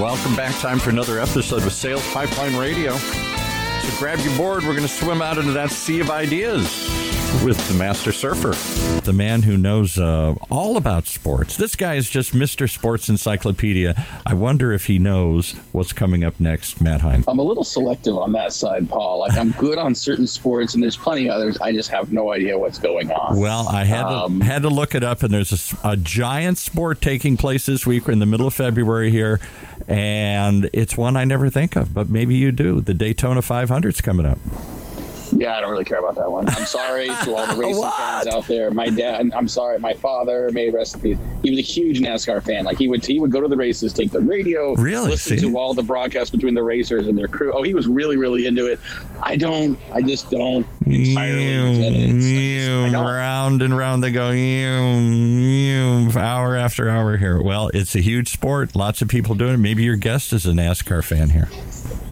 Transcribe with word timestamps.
Welcome 0.00 0.36
back. 0.36 0.56
Time 0.60 0.78
for 0.78 0.90
another 0.90 1.18
episode 1.18 1.64
of 1.64 1.72
Sales 1.72 2.06
Pipeline 2.12 2.54
Radio. 2.54 2.96
So 2.96 3.98
grab 3.98 4.20
your 4.20 4.36
board. 4.36 4.62
We're 4.62 4.76
going 4.76 4.82
to 4.82 4.88
swim 4.88 5.20
out 5.20 5.38
into 5.38 5.50
that 5.52 5.72
sea 5.72 5.98
of 5.98 6.08
ideas 6.08 7.07
with 7.44 7.68
the 7.68 7.74
master 7.74 8.10
surfer, 8.10 8.52
the 9.02 9.12
man 9.12 9.42
who 9.42 9.56
knows 9.56 9.98
uh, 9.98 10.34
all 10.50 10.76
about 10.76 11.06
sports. 11.06 11.56
This 11.56 11.76
guy 11.76 11.94
is 11.94 12.08
just 12.08 12.32
Mr. 12.32 12.68
Sports 12.68 13.08
Encyclopedia. 13.08 14.06
I 14.26 14.34
wonder 14.34 14.72
if 14.72 14.86
he 14.86 14.98
knows 14.98 15.52
what's 15.72 15.92
coming 15.92 16.24
up 16.24 16.40
next, 16.40 16.80
Matt 16.80 17.00
Heinz. 17.00 17.24
I'm 17.28 17.38
a 17.38 17.42
little 17.42 17.64
selective 17.64 18.16
on 18.16 18.32
that 18.32 18.52
side, 18.52 18.88
Paul. 18.88 19.20
Like 19.20 19.34
I'm 19.34 19.52
good 19.52 19.78
on 19.78 19.94
certain 19.94 20.26
sports, 20.26 20.74
and 20.74 20.82
there's 20.82 20.96
plenty 20.96 21.28
others. 21.28 21.58
I 21.58 21.72
just 21.72 21.90
have 21.90 22.12
no 22.12 22.32
idea 22.32 22.58
what's 22.58 22.78
going 22.78 23.10
on. 23.12 23.38
Well, 23.38 23.68
I 23.68 23.84
had 23.84 24.04
um, 24.04 24.40
to, 24.40 24.44
had 24.44 24.62
to 24.62 24.70
look 24.70 24.94
it 24.94 25.04
up, 25.04 25.22
and 25.22 25.32
there's 25.32 25.74
a, 25.84 25.90
a 25.90 25.96
giant 25.96 26.58
sport 26.58 27.00
taking 27.00 27.36
place 27.36 27.66
this 27.66 27.86
week. 27.86 28.06
We're 28.06 28.14
in 28.14 28.18
the 28.18 28.26
middle 28.26 28.46
of 28.46 28.54
February 28.54 29.10
here, 29.10 29.40
and 29.86 30.68
it's 30.72 30.96
one 30.96 31.16
I 31.16 31.24
never 31.24 31.50
think 31.50 31.76
of, 31.76 31.92
but 31.92 32.08
maybe 32.08 32.36
you 32.36 32.52
do. 32.52 32.80
The 32.80 32.94
Daytona 32.94 33.42
500 33.42 33.88
is 33.90 34.00
coming 34.00 34.26
up. 34.26 34.38
Yeah, 35.32 35.56
I 35.56 35.60
don't 35.60 35.70
really 35.70 35.84
care 35.84 35.98
about 35.98 36.14
that 36.16 36.30
one. 36.30 36.48
I'm 36.48 36.64
sorry 36.64 37.06
to 37.06 37.34
all 37.34 37.46
the 37.46 37.56
racing 37.60 37.82
fans 37.82 38.26
out 38.28 38.46
there. 38.46 38.70
My 38.70 38.88
dad, 38.88 39.30
I'm 39.34 39.48
sorry, 39.48 39.78
my 39.78 39.94
father 39.94 40.50
made 40.52 40.74
recipes. 40.74 41.18
He 41.42 41.50
was 41.50 41.58
a 41.58 41.62
huge 41.62 42.00
NASCAR 42.00 42.42
fan. 42.42 42.64
Like 42.64 42.78
he 42.78 42.88
would, 42.88 43.04
he 43.04 43.20
would 43.20 43.30
go 43.30 43.40
to 43.40 43.48
the 43.48 43.56
races, 43.56 43.92
take 43.92 44.10
the 44.10 44.20
radio, 44.20 44.74
really 44.74 45.10
listen 45.10 45.38
See? 45.38 45.48
to 45.48 45.58
all 45.58 45.74
the 45.74 45.82
broadcasts 45.82 46.30
between 46.30 46.54
the 46.54 46.62
racers 46.62 47.06
and 47.08 47.16
their 47.16 47.28
crew. 47.28 47.52
Oh, 47.52 47.62
he 47.62 47.74
was 47.74 47.86
really, 47.86 48.16
really 48.16 48.46
into 48.46 48.66
it. 48.66 48.80
I 49.22 49.36
don't. 49.36 49.78
I 49.92 50.02
just 50.02 50.30
don't 50.30 50.66
entirely. 50.86 52.66
round 52.92 53.62
and 53.62 53.76
round 53.76 54.02
they 54.02 54.10
go. 54.12 54.30
hour 56.18 56.56
after 56.56 56.88
hour 56.88 57.16
here. 57.16 57.40
Well, 57.42 57.70
it's 57.74 57.94
a 57.94 58.00
huge 58.00 58.28
sport. 58.28 58.74
Lots 58.74 59.02
of 59.02 59.08
people 59.08 59.34
doing 59.34 59.54
it. 59.54 59.58
Maybe 59.58 59.82
your 59.82 59.96
guest 59.96 60.32
is 60.32 60.46
a 60.46 60.52
NASCAR 60.52 61.04
fan 61.04 61.30
here. 61.30 61.48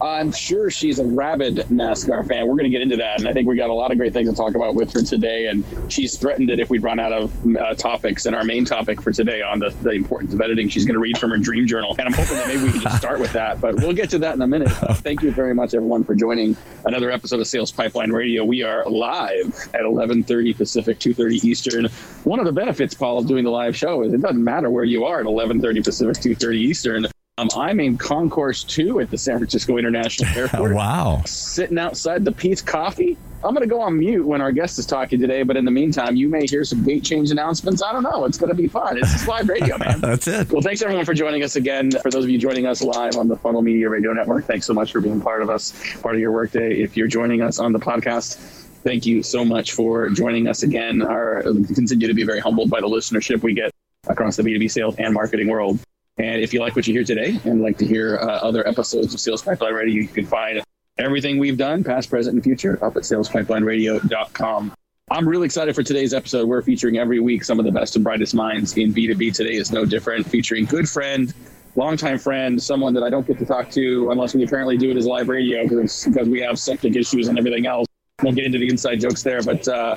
I'm 0.01 0.31
sure 0.31 0.69
she's 0.69 0.99
a 0.99 1.05
rabid 1.05 1.55
NASCAR 1.69 2.27
fan. 2.27 2.47
We're 2.47 2.53
going 2.53 2.65
to 2.65 2.69
get 2.69 2.81
into 2.81 2.97
that, 2.97 3.19
and 3.19 3.27
I 3.27 3.33
think 3.33 3.47
we 3.47 3.55
got 3.55 3.69
a 3.69 3.73
lot 3.73 3.91
of 3.91 3.97
great 3.97 4.13
things 4.13 4.29
to 4.29 4.35
talk 4.35 4.55
about 4.55 4.75
with 4.75 4.93
her 4.93 5.01
today. 5.01 5.47
And 5.47 5.63
she's 5.91 6.17
threatened 6.17 6.49
that 6.49 6.59
if 6.59 6.69
we 6.69 6.77
run 6.77 6.99
out 6.99 7.11
of 7.11 7.57
uh, 7.57 7.73
topics, 7.75 8.25
and 8.25 8.35
our 8.35 8.43
main 8.43 8.65
topic 8.65 9.01
for 9.01 9.11
today 9.11 9.41
on 9.41 9.59
the, 9.59 9.69
the 9.81 9.91
importance 9.91 10.33
of 10.33 10.41
editing, 10.41 10.69
she's 10.69 10.85
going 10.85 10.93
to 10.93 10.99
read 10.99 11.17
from 11.17 11.31
her 11.31 11.37
dream 11.37 11.65
journal. 11.67 11.95
And 11.97 12.07
I'm 12.07 12.13
hoping 12.13 12.35
that 12.35 12.47
maybe 12.47 12.63
we 12.63 12.71
can 12.71 12.81
just 12.81 12.97
start 12.97 13.19
with 13.19 13.33
that. 13.33 13.59
But 13.59 13.75
we'll 13.75 13.93
get 13.93 14.09
to 14.11 14.19
that 14.19 14.35
in 14.35 14.41
a 14.41 14.47
minute. 14.47 14.71
Uh, 14.83 14.93
thank 14.93 15.21
you 15.21 15.31
very 15.31 15.53
much, 15.53 15.73
everyone, 15.73 16.03
for 16.03 16.15
joining 16.15 16.55
another 16.85 17.11
episode 17.11 17.39
of 17.39 17.47
Sales 17.47 17.71
Pipeline 17.71 18.11
Radio. 18.11 18.43
We 18.43 18.63
are 18.63 18.85
live 18.85 19.69
at 19.73 19.81
11:30 19.81 20.55
Pacific, 20.55 20.99
2:30 20.99 21.43
Eastern. 21.43 21.85
One 22.23 22.39
of 22.39 22.45
the 22.45 22.51
benefits, 22.51 22.93
Paul, 22.93 23.19
of 23.19 23.27
doing 23.27 23.43
the 23.43 23.51
live 23.51 23.75
show 23.75 24.03
is 24.03 24.13
it 24.13 24.21
doesn't 24.21 24.43
matter 24.43 24.69
where 24.69 24.83
you 24.83 25.05
are 25.05 25.19
at 25.19 25.25
11:30 25.25 25.83
Pacific, 25.83 26.17
2:30 26.17 26.55
Eastern 26.57 27.07
um, 27.39 27.49
I'm 27.55 27.79
in 27.79 27.97
Concourse 27.97 28.63
2 28.63 28.99
at 28.99 29.11
the 29.11 29.17
San 29.17 29.37
Francisco 29.37 29.77
International 29.77 30.29
Airport. 30.35 30.73
wow. 30.73 31.21
Sitting 31.25 31.77
outside 31.77 32.25
the 32.25 32.31
Peet's 32.31 32.63
Coffee. 32.63 33.15
I'm 33.43 33.53
going 33.53 33.67
to 33.67 33.71
go 33.73 33.79
on 33.79 33.99
mute 33.99 34.25
when 34.25 34.41
our 34.41 34.51
guest 34.51 34.79
is 34.79 34.87
talking 34.87 35.19
today, 35.19 35.43
but 35.43 35.55
in 35.55 35.63
the 35.63 35.69
meantime, 35.69 36.15
you 36.15 36.27
may 36.27 36.47
hear 36.47 36.63
some 36.63 36.83
gate 36.83 37.03
change 37.03 37.29
announcements. 37.29 37.83
I 37.83 37.91
don't 37.91 38.01
know. 38.01 38.25
It's 38.25 38.39
going 38.39 38.49
to 38.49 38.55
be 38.55 38.67
fun. 38.67 38.97
It's 38.97 39.11
just 39.11 39.27
live 39.27 39.47
radio, 39.47 39.77
man. 39.85 40.01
That's 40.01 40.27
it. 40.27 40.51
Well, 40.51 40.63
thanks 40.63 40.81
everyone 40.81 41.05
for 41.05 41.13
joining 41.13 41.43
us 41.43 41.55
again. 41.55 41.91
For 41.91 42.09
those 42.09 42.23
of 42.23 42.31
you 42.31 42.39
joining 42.39 42.65
us 42.65 42.81
live 42.81 43.15
on 43.15 43.27
the 43.27 43.37
Funnel 43.37 43.61
Media 43.61 43.87
Radio 43.87 44.13
Network, 44.13 44.45
thanks 44.45 44.65
so 44.65 44.73
much 44.73 44.91
for 44.91 44.99
being 44.99 45.21
part 45.21 45.43
of 45.43 45.51
us, 45.51 45.71
part 46.01 46.15
of 46.15 46.21
your 46.21 46.31
workday. 46.31 46.81
If 46.81 46.97
you're 46.97 47.07
joining 47.07 47.43
us 47.43 47.59
on 47.59 47.71
the 47.71 47.79
podcast, 47.79 48.37
thank 48.83 49.05
you 49.05 49.21
so 49.21 49.45
much 49.45 49.73
for 49.73 50.09
joining 50.09 50.47
us 50.47 50.63
again. 50.63 51.03
Our, 51.03 51.43
we 51.45 51.63
continue 51.75 52.07
to 52.07 52.15
be 52.15 52.23
very 52.23 52.39
humbled 52.39 52.71
by 52.71 52.81
the 52.81 52.87
listenership 52.87 53.43
we 53.43 53.53
get 53.53 53.69
across 54.07 54.37
the 54.37 54.43
B2B 54.43 54.71
sales 54.71 54.95
and 54.97 55.13
marketing 55.13 55.47
world. 55.47 55.79
And 56.17 56.41
if 56.41 56.53
you 56.53 56.59
like 56.59 56.75
what 56.75 56.87
you 56.87 56.93
hear 56.93 57.03
today 57.03 57.39
and 57.43 57.61
like 57.61 57.77
to 57.77 57.85
hear 57.85 58.17
uh, 58.17 58.25
other 58.25 58.67
episodes 58.67 59.13
of 59.13 59.19
Sales 59.19 59.41
Pipeline 59.41 59.73
Radio, 59.73 60.01
you 60.01 60.07
can 60.07 60.25
find 60.25 60.63
everything 60.97 61.37
we've 61.37 61.57
done, 61.57 61.83
past, 61.83 62.09
present, 62.09 62.33
and 62.33 62.43
future, 62.43 62.83
up 62.83 62.95
at 62.95 63.03
salespipelineradio.com. 63.03 64.73
I'm 65.09 65.29
really 65.29 65.45
excited 65.45 65.75
for 65.75 65.83
today's 65.83 66.13
episode. 66.13 66.49
We're 66.49 66.63
featuring 66.63 66.97
every 66.97 67.19
week 67.19 67.43
some 67.43 67.59
of 67.59 67.65
the 67.65 67.71
best 67.71 67.95
and 67.95 68.03
brightest 68.03 68.33
minds 68.33 68.75
in 68.75 68.93
B2B. 68.93 69.33
Today 69.33 69.53
is 69.53 69.71
no 69.71 69.85
different, 69.85 70.27
featuring 70.27 70.65
good 70.65 70.89
friend, 70.89 71.33
longtime 71.75 72.17
friend, 72.17 72.61
someone 72.61 72.93
that 72.95 73.03
I 73.03 73.09
don't 73.09 73.25
get 73.25 73.37
to 73.39 73.45
talk 73.45 73.69
to 73.71 74.11
unless 74.11 74.33
we 74.33 74.43
apparently 74.43 74.77
do 74.77 74.91
it 74.91 74.97
as 74.97 75.05
live 75.05 75.29
radio 75.29 75.63
because 75.63 76.27
we 76.27 76.41
have 76.41 76.59
septic 76.59 76.95
issues 76.95 77.27
and 77.29 77.37
everything 77.37 77.67
else. 77.67 77.87
Won't 78.23 78.35
get 78.35 78.45
into 78.45 78.57
the 78.57 78.67
inside 78.67 78.99
jokes 78.99 79.21
there, 79.21 79.43
but 79.43 79.65
uh, 79.67 79.95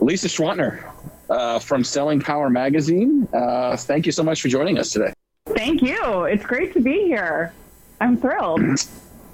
Lisa 0.00 0.28
Gschwandtner 0.28 0.90
uh, 1.28 1.58
from 1.58 1.82
Selling 1.82 2.20
Power 2.20 2.48
Magazine. 2.48 3.28
Uh, 3.34 3.76
thank 3.76 4.06
you 4.06 4.12
so 4.12 4.22
much 4.22 4.40
for 4.40 4.48
joining 4.48 4.78
us 4.78 4.92
today. 4.92 5.12
Thank 5.62 5.82
you. 5.82 6.24
It's 6.24 6.44
great 6.44 6.72
to 6.74 6.80
be 6.80 7.04
here. 7.04 7.52
I'm 8.00 8.16
thrilled. 8.16 8.60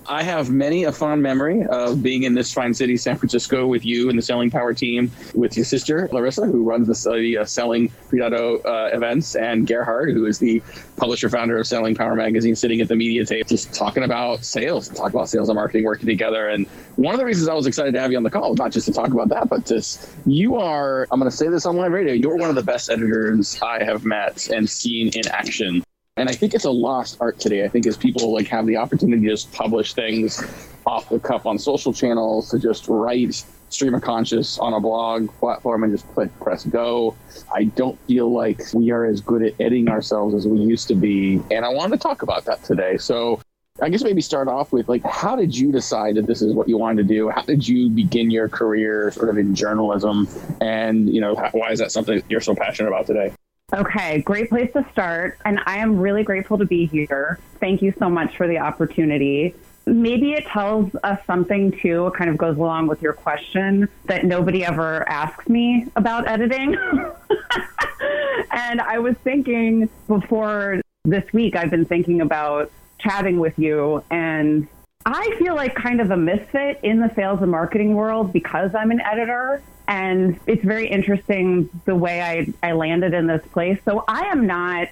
I 0.06 0.22
have 0.22 0.50
many 0.50 0.84
a 0.84 0.92
fond 0.92 1.22
memory 1.22 1.64
of 1.64 2.02
being 2.02 2.22
in 2.22 2.34
this 2.34 2.52
fine 2.52 2.72
city, 2.72 2.96
San 2.96 3.16
Francisco, 3.16 3.66
with 3.66 3.84
you 3.84 4.08
and 4.08 4.18
the 4.18 4.22
Selling 4.22 4.50
Power 4.50 4.72
team, 4.72 5.10
with 5.34 5.56
your 5.56 5.66
sister 5.66 6.08
Larissa, 6.12 6.46
who 6.46 6.64
runs 6.64 6.86
the 6.86 7.38
uh, 7.38 7.44
Selling 7.44 7.90
3.0 8.10 8.64
uh, 8.64 8.96
events, 8.96 9.36
and 9.36 9.66
Gerhard, 9.66 10.10
who 10.12 10.24
is 10.24 10.38
the 10.38 10.62
publisher 10.96 11.28
founder 11.28 11.58
of 11.58 11.66
Selling 11.66 11.94
Power 11.94 12.14
magazine, 12.14 12.56
sitting 12.56 12.80
at 12.80 12.88
the 12.88 12.96
media 12.96 13.26
table, 13.26 13.46
just 13.46 13.74
talking 13.74 14.02
about 14.02 14.44
sales, 14.44 14.88
talk 14.88 15.10
about 15.10 15.28
sales 15.28 15.50
and 15.50 15.56
marketing 15.56 15.84
working 15.84 16.06
together. 16.06 16.48
And 16.48 16.66
one 16.96 17.14
of 17.14 17.20
the 17.20 17.26
reasons 17.26 17.48
I 17.48 17.54
was 17.54 17.66
excited 17.66 17.92
to 17.92 18.00
have 18.00 18.10
you 18.10 18.16
on 18.16 18.22
the 18.22 18.30
call, 18.30 18.54
not 18.54 18.72
just 18.72 18.86
to 18.86 18.92
talk 18.92 19.08
about 19.08 19.28
that, 19.28 19.50
but 19.50 19.66
just 19.66 20.10
you 20.24 20.56
are, 20.56 21.06
I'm 21.10 21.20
going 21.20 21.30
to 21.30 21.36
say 21.36 21.48
this 21.48 21.66
on 21.66 21.76
live 21.76 21.92
radio, 21.92 22.14
you're 22.14 22.36
one 22.36 22.48
of 22.48 22.56
the 22.56 22.62
best 22.62 22.88
editors 22.88 23.58
I 23.60 23.84
have 23.84 24.04
met 24.04 24.48
and 24.48 24.68
seen 24.68 25.08
in 25.08 25.28
action 25.28 25.82
and 26.18 26.28
I 26.28 26.32
think 26.32 26.54
it's 26.54 26.64
a 26.64 26.70
lost 26.70 27.16
art 27.20 27.38
today. 27.38 27.64
I 27.64 27.68
think 27.68 27.86
as 27.86 27.96
people 27.96 28.32
like 28.32 28.48
have 28.48 28.66
the 28.66 28.76
opportunity 28.76 29.22
to 29.22 29.28
just 29.28 29.52
publish 29.52 29.94
things 29.94 30.42
off 30.86 31.08
the 31.08 31.18
cuff 31.18 31.46
on 31.46 31.58
social 31.58 31.92
channels, 31.92 32.50
to 32.50 32.58
just 32.58 32.88
write 32.88 33.44
stream 33.68 33.94
of 33.94 34.02
conscious 34.02 34.58
on 34.58 34.72
a 34.72 34.80
blog 34.80 35.30
platform 35.38 35.84
and 35.84 35.92
just 35.92 36.08
click 36.14 36.30
press 36.40 36.64
go. 36.64 37.14
I 37.54 37.64
don't 37.64 37.98
feel 38.06 38.32
like 38.32 38.60
we 38.72 38.90
are 38.90 39.04
as 39.04 39.20
good 39.20 39.42
at 39.42 39.54
editing 39.60 39.88
ourselves 39.88 40.34
as 40.34 40.46
we 40.46 40.58
used 40.58 40.88
to 40.88 40.94
be. 40.94 41.42
And 41.50 41.64
I 41.64 41.68
wanted 41.68 41.96
to 41.96 42.02
talk 42.02 42.22
about 42.22 42.44
that 42.46 42.64
today. 42.64 42.96
So 42.96 43.40
I 43.80 43.88
guess 43.90 44.02
maybe 44.02 44.20
start 44.20 44.48
off 44.48 44.72
with 44.72 44.88
like, 44.88 45.04
how 45.04 45.36
did 45.36 45.56
you 45.56 45.70
decide 45.70 46.16
that 46.16 46.26
this 46.26 46.42
is 46.42 46.52
what 46.52 46.68
you 46.68 46.78
wanted 46.78 47.06
to 47.06 47.14
do? 47.14 47.28
How 47.28 47.42
did 47.42 47.68
you 47.68 47.90
begin 47.90 48.30
your 48.30 48.48
career 48.48 49.10
sort 49.12 49.28
of 49.28 49.38
in 49.38 49.54
journalism? 49.54 50.26
And, 50.60 51.12
you 51.14 51.20
know, 51.20 51.34
why 51.52 51.70
is 51.70 51.78
that 51.78 51.92
something 51.92 52.22
you're 52.28 52.40
so 52.40 52.54
passionate 52.54 52.88
about 52.88 53.06
today? 53.06 53.32
Okay, 53.74 54.22
great 54.22 54.48
place 54.48 54.72
to 54.72 54.86
start. 54.92 55.38
And 55.44 55.60
I 55.66 55.76
am 55.76 55.98
really 55.98 56.24
grateful 56.24 56.56
to 56.56 56.64
be 56.64 56.86
here. 56.86 57.38
Thank 57.60 57.82
you 57.82 57.92
so 57.98 58.08
much 58.08 58.34
for 58.34 58.48
the 58.48 58.58
opportunity. 58.58 59.54
Maybe 59.84 60.32
it 60.32 60.46
tells 60.46 60.94
us 61.02 61.20
something 61.26 61.72
too, 61.72 62.06
it 62.06 62.14
kind 62.14 62.30
of 62.30 62.38
goes 62.38 62.56
along 62.56 62.86
with 62.86 63.02
your 63.02 63.12
question 63.12 63.88
that 64.04 64.24
nobody 64.24 64.64
ever 64.64 65.06
asks 65.06 65.48
me 65.50 65.86
about 65.96 66.26
editing. 66.26 66.76
and 68.50 68.80
I 68.80 68.98
was 69.00 69.16
thinking 69.22 69.90
before 70.06 70.80
this 71.04 71.30
week, 71.34 71.54
I've 71.54 71.70
been 71.70 71.84
thinking 71.84 72.22
about 72.22 72.72
chatting 72.98 73.38
with 73.38 73.58
you 73.58 74.02
and 74.10 74.66
I 75.10 75.34
feel 75.38 75.54
like 75.54 75.74
kind 75.74 76.00
of 76.00 76.10
a 76.10 76.16
misfit 76.16 76.80
in 76.82 77.00
the 77.00 77.10
sales 77.14 77.40
and 77.40 77.50
marketing 77.50 77.94
world 77.94 78.32
because 78.32 78.74
I'm 78.74 78.90
an 78.90 79.00
editor. 79.00 79.62
And 79.86 80.38
it's 80.46 80.62
very 80.62 80.86
interesting 80.86 81.70
the 81.86 81.96
way 81.96 82.20
I, 82.20 82.52
I 82.62 82.72
landed 82.72 83.14
in 83.14 83.26
this 83.26 83.44
place. 83.52 83.78
So 83.86 84.04
I 84.06 84.26
am 84.26 84.46
not 84.46 84.88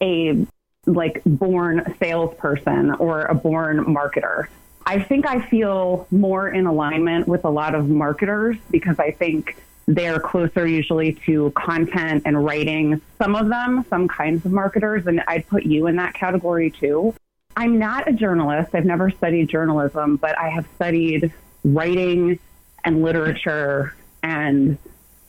a 0.00 0.46
like 0.86 1.22
born 1.26 1.94
salesperson 2.00 2.92
or 2.92 3.22
a 3.22 3.34
born 3.34 3.84
marketer. 3.84 4.48
I 4.86 5.00
think 5.00 5.26
I 5.26 5.40
feel 5.42 6.08
more 6.10 6.48
in 6.48 6.66
alignment 6.66 7.28
with 7.28 7.44
a 7.44 7.50
lot 7.50 7.74
of 7.74 7.88
marketers 7.88 8.56
because 8.70 8.98
I 8.98 9.10
think 9.10 9.56
they're 9.86 10.18
closer 10.18 10.66
usually 10.66 11.12
to 11.26 11.50
content 11.50 12.22
and 12.24 12.42
writing. 12.42 13.00
Some 13.18 13.34
of 13.36 13.48
them, 13.48 13.84
some 13.90 14.08
kinds 14.08 14.46
of 14.46 14.52
marketers, 14.52 15.06
and 15.06 15.22
I'd 15.28 15.46
put 15.46 15.64
you 15.64 15.86
in 15.88 15.96
that 15.96 16.14
category 16.14 16.70
too. 16.70 17.14
I'm 17.56 17.78
not 17.78 18.08
a 18.08 18.12
journalist. 18.12 18.74
I've 18.74 18.84
never 18.84 19.10
studied 19.10 19.48
journalism, 19.48 20.16
but 20.16 20.38
I 20.38 20.48
have 20.48 20.66
studied 20.76 21.32
writing 21.64 22.38
and 22.84 23.02
literature 23.02 23.94
and 24.22 24.78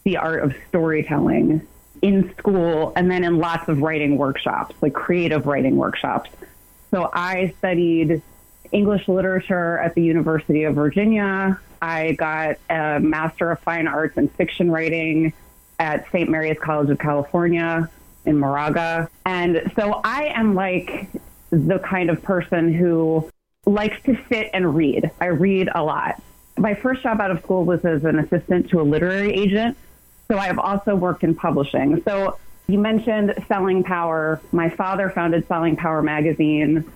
the 0.04 0.18
art 0.18 0.44
of 0.44 0.56
storytelling 0.70 1.66
in 2.02 2.34
school 2.38 2.92
and 2.96 3.10
then 3.10 3.24
in 3.24 3.38
lots 3.38 3.70
of 3.70 3.81
writing 3.81 4.18
workshops, 4.18 4.75
like 4.81 4.94
creative 4.94 5.46
writing 5.46 5.78
workshops. 5.78 6.30
So 6.92 7.10
I 7.14 7.54
studied 7.60 8.22
English 8.72 9.08
literature 9.08 9.80
at 9.80 9.96
the 9.96 10.02
University 10.02 10.64
of 10.64 10.75
Virginia. 10.75 11.60
I 11.81 12.14
got 12.14 12.58
a 12.70 13.00
Master 13.00 13.52
of 13.52 13.60
Fine 13.60 13.88
Arts 13.88 14.18
in 14.18 14.28
Fiction 14.30 14.72
Writing 14.72 15.34
at 15.80 16.06
St. 16.12 16.30
Mary's 16.30 16.58
College 16.60 16.90
of 16.90 17.00
California 17.00 17.90
in 18.25 18.38
Moraga. 18.38 19.10
And 19.25 19.72
so 19.75 20.02
I 20.04 20.25
am 20.28 20.56
like 20.56 21.10
the 21.54 21.80
kind 21.80 22.10
of 22.10 22.22
person 22.24 22.74
who 22.74 23.30
likes 23.66 24.02
to 24.04 24.18
sit 24.30 24.50
and 24.54 24.76
read. 24.76 25.12
I 25.22 25.28
read 25.28 25.70
a 25.74 25.84
lot. 25.84 26.22
My 26.58 26.74
first 26.74 27.04
job 27.04 27.22
out 27.22 27.32
of 27.32 27.40
school 27.42 27.64
was 27.64 27.84
as 27.86 28.04
an 28.04 28.20
assistant 28.20 28.70
to 28.70 28.82
a 28.82 28.84
literary 28.84 29.34
agent. 29.34 29.78
So 30.28 30.38
I 30.38 30.48
have 30.48 30.60
also 30.60 30.96
worked 30.96 31.24
in 31.24 31.36
publishing. 31.36 32.02
So 32.04 32.38
You 32.68 32.80
mentioned 32.80 33.34
Selling 33.48 33.84
Power. 33.84 34.42
My 34.52 34.70
father 34.70 35.10
founded 35.10 35.48
Selling 35.48 35.76
Power 35.76 36.02
magazine 36.02 36.90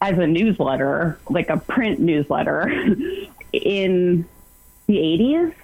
as 0.00 0.18
a 0.18 0.26
newsletter, 0.26 1.18
like 1.30 1.50
a 1.50 1.56
print 1.56 2.00
newsletter, 2.00 2.68
in 3.52 4.28
the 4.86 4.96
80s, 4.96 5.54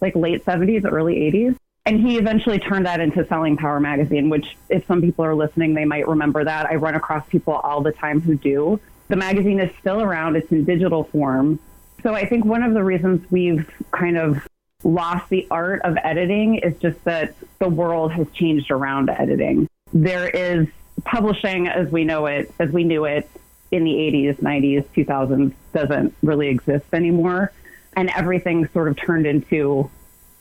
like 0.00 0.16
late 0.16 0.44
70s, 0.44 0.90
early 0.90 1.16
80s. 1.16 1.56
And 1.86 2.00
he 2.00 2.16
eventually 2.16 2.58
turned 2.58 2.86
that 2.86 3.00
into 3.00 3.26
Selling 3.26 3.58
Power 3.58 3.78
magazine, 3.78 4.30
which, 4.30 4.56
if 4.70 4.86
some 4.86 5.02
people 5.02 5.24
are 5.24 5.34
listening, 5.34 5.74
they 5.74 5.84
might 5.84 6.08
remember 6.08 6.42
that. 6.42 6.66
I 6.66 6.76
run 6.76 6.94
across 6.94 7.26
people 7.28 7.54
all 7.54 7.82
the 7.82 7.92
time 7.92 8.22
who 8.22 8.36
do. 8.36 8.80
The 9.08 9.16
magazine 9.16 9.60
is 9.60 9.70
still 9.80 10.00
around, 10.00 10.36
it's 10.36 10.50
in 10.50 10.64
digital 10.64 11.04
form. 11.04 11.58
So 12.02 12.14
I 12.14 12.26
think 12.26 12.46
one 12.46 12.62
of 12.62 12.72
the 12.72 12.82
reasons 12.82 13.30
we've 13.30 13.70
kind 13.90 14.16
of 14.16 14.46
lost 14.82 15.28
the 15.28 15.46
art 15.50 15.82
of 15.82 15.98
editing 16.02 16.56
is 16.56 16.78
just 16.78 17.02
that 17.04 17.34
the 17.58 17.68
world 17.68 18.12
has 18.12 18.28
changed 18.32 18.70
around 18.70 19.10
editing. 19.10 19.68
There 19.92 20.28
is 20.28 20.68
publishing 21.04 21.68
as 21.68 21.90
we 21.90 22.04
know 22.04 22.26
it, 22.26 22.52
as 22.58 22.70
we 22.70 22.84
knew 22.84 23.04
it 23.04 23.30
in 23.70 23.84
the 23.84 23.92
80s, 23.92 24.36
90s, 24.36 24.84
2000s, 24.94 25.52
doesn't 25.74 26.14
really 26.22 26.48
exist 26.48 26.86
anymore. 26.94 27.52
And 27.94 28.08
everything 28.10 28.68
sort 28.68 28.88
of 28.88 28.96
turned 28.96 29.26
into 29.26 29.90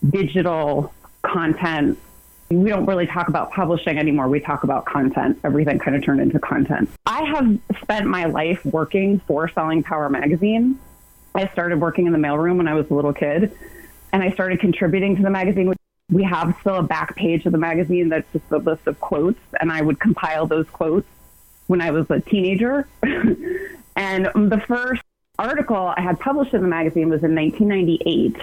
digital 0.09 0.93
content. 1.23 1.97
We 2.49 2.69
don't 2.69 2.85
really 2.85 3.07
talk 3.07 3.29
about 3.29 3.51
publishing 3.51 3.97
anymore. 3.97 4.27
We 4.27 4.39
talk 4.39 4.63
about 4.63 4.85
content. 4.85 5.39
Everything 5.43 5.79
kind 5.79 5.97
of 5.97 6.03
turned 6.03 6.21
into 6.21 6.39
content. 6.39 6.89
I 7.05 7.23
have 7.23 7.59
spent 7.81 8.05
my 8.05 8.25
life 8.25 8.63
working 8.65 9.19
for 9.21 9.47
Selling 9.49 9.81
Power 9.81 10.09
magazine. 10.09 10.79
I 11.33 11.47
started 11.47 11.81
working 11.81 12.05
in 12.05 12.13
the 12.13 12.19
mailroom 12.19 12.57
when 12.57 12.67
I 12.67 12.75
was 12.75 12.89
a 12.91 12.93
little 12.93 13.13
kid 13.13 13.57
and 14.13 14.21
I 14.21 14.31
started 14.31 14.59
contributing 14.59 15.17
to 15.17 15.23
the 15.23 15.29
magazine. 15.29 15.73
We 16.09 16.23
have 16.23 16.55
still 16.61 16.75
a 16.75 16.83
back 16.83 17.15
page 17.15 17.45
of 17.45 17.51
the 17.51 17.57
magazine 17.57 18.09
that's 18.09 18.31
just 18.31 18.45
a 18.51 18.57
list 18.57 18.85
of 18.85 18.99
quotes, 18.99 19.39
and 19.59 19.71
I 19.71 19.81
would 19.81 19.99
compile 19.99 20.45
those 20.45 20.69
quotes 20.69 21.07
when 21.67 21.81
I 21.81 21.91
was 21.91 22.09
a 22.11 22.21
teenager. 22.21 22.87
and 23.95 24.25
the 24.25 24.63
first 24.67 25.01
article 25.39 25.93
I 25.97 26.01
had 26.01 26.19
published 26.19 26.53
in 26.53 26.61
the 26.61 26.67
magazine 26.67 27.09
was 27.09 27.23
in 27.23 27.33
1998, 27.33 28.37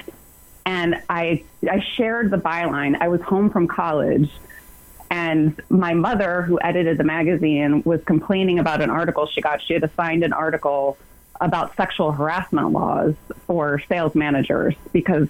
and 0.70 1.02
I 1.10 1.42
I 1.68 1.84
shared 1.96 2.30
the 2.30 2.36
byline. 2.36 2.96
I 3.00 3.08
was 3.08 3.20
home 3.22 3.50
from 3.50 3.66
college. 3.66 4.30
And 5.10 5.60
my 5.68 5.94
mother, 5.94 6.42
who 6.42 6.60
edited 6.62 6.96
the 6.96 7.04
magazine, 7.04 7.82
was 7.84 8.00
complaining 8.04 8.60
about 8.60 8.80
an 8.80 8.90
article 8.90 9.26
she 9.26 9.40
got. 9.40 9.60
She 9.60 9.74
had 9.74 9.82
assigned 9.82 10.22
an 10.22 10.32
article 10.32 10.96
about 11.40 11.74
sexual 11.76 12.12
harassment 12.12 12.70
laws 12.70 13.14
for 13.48 13.82
sales 13.88 14.14
managers 14.14 14.76
because 14.92 15.26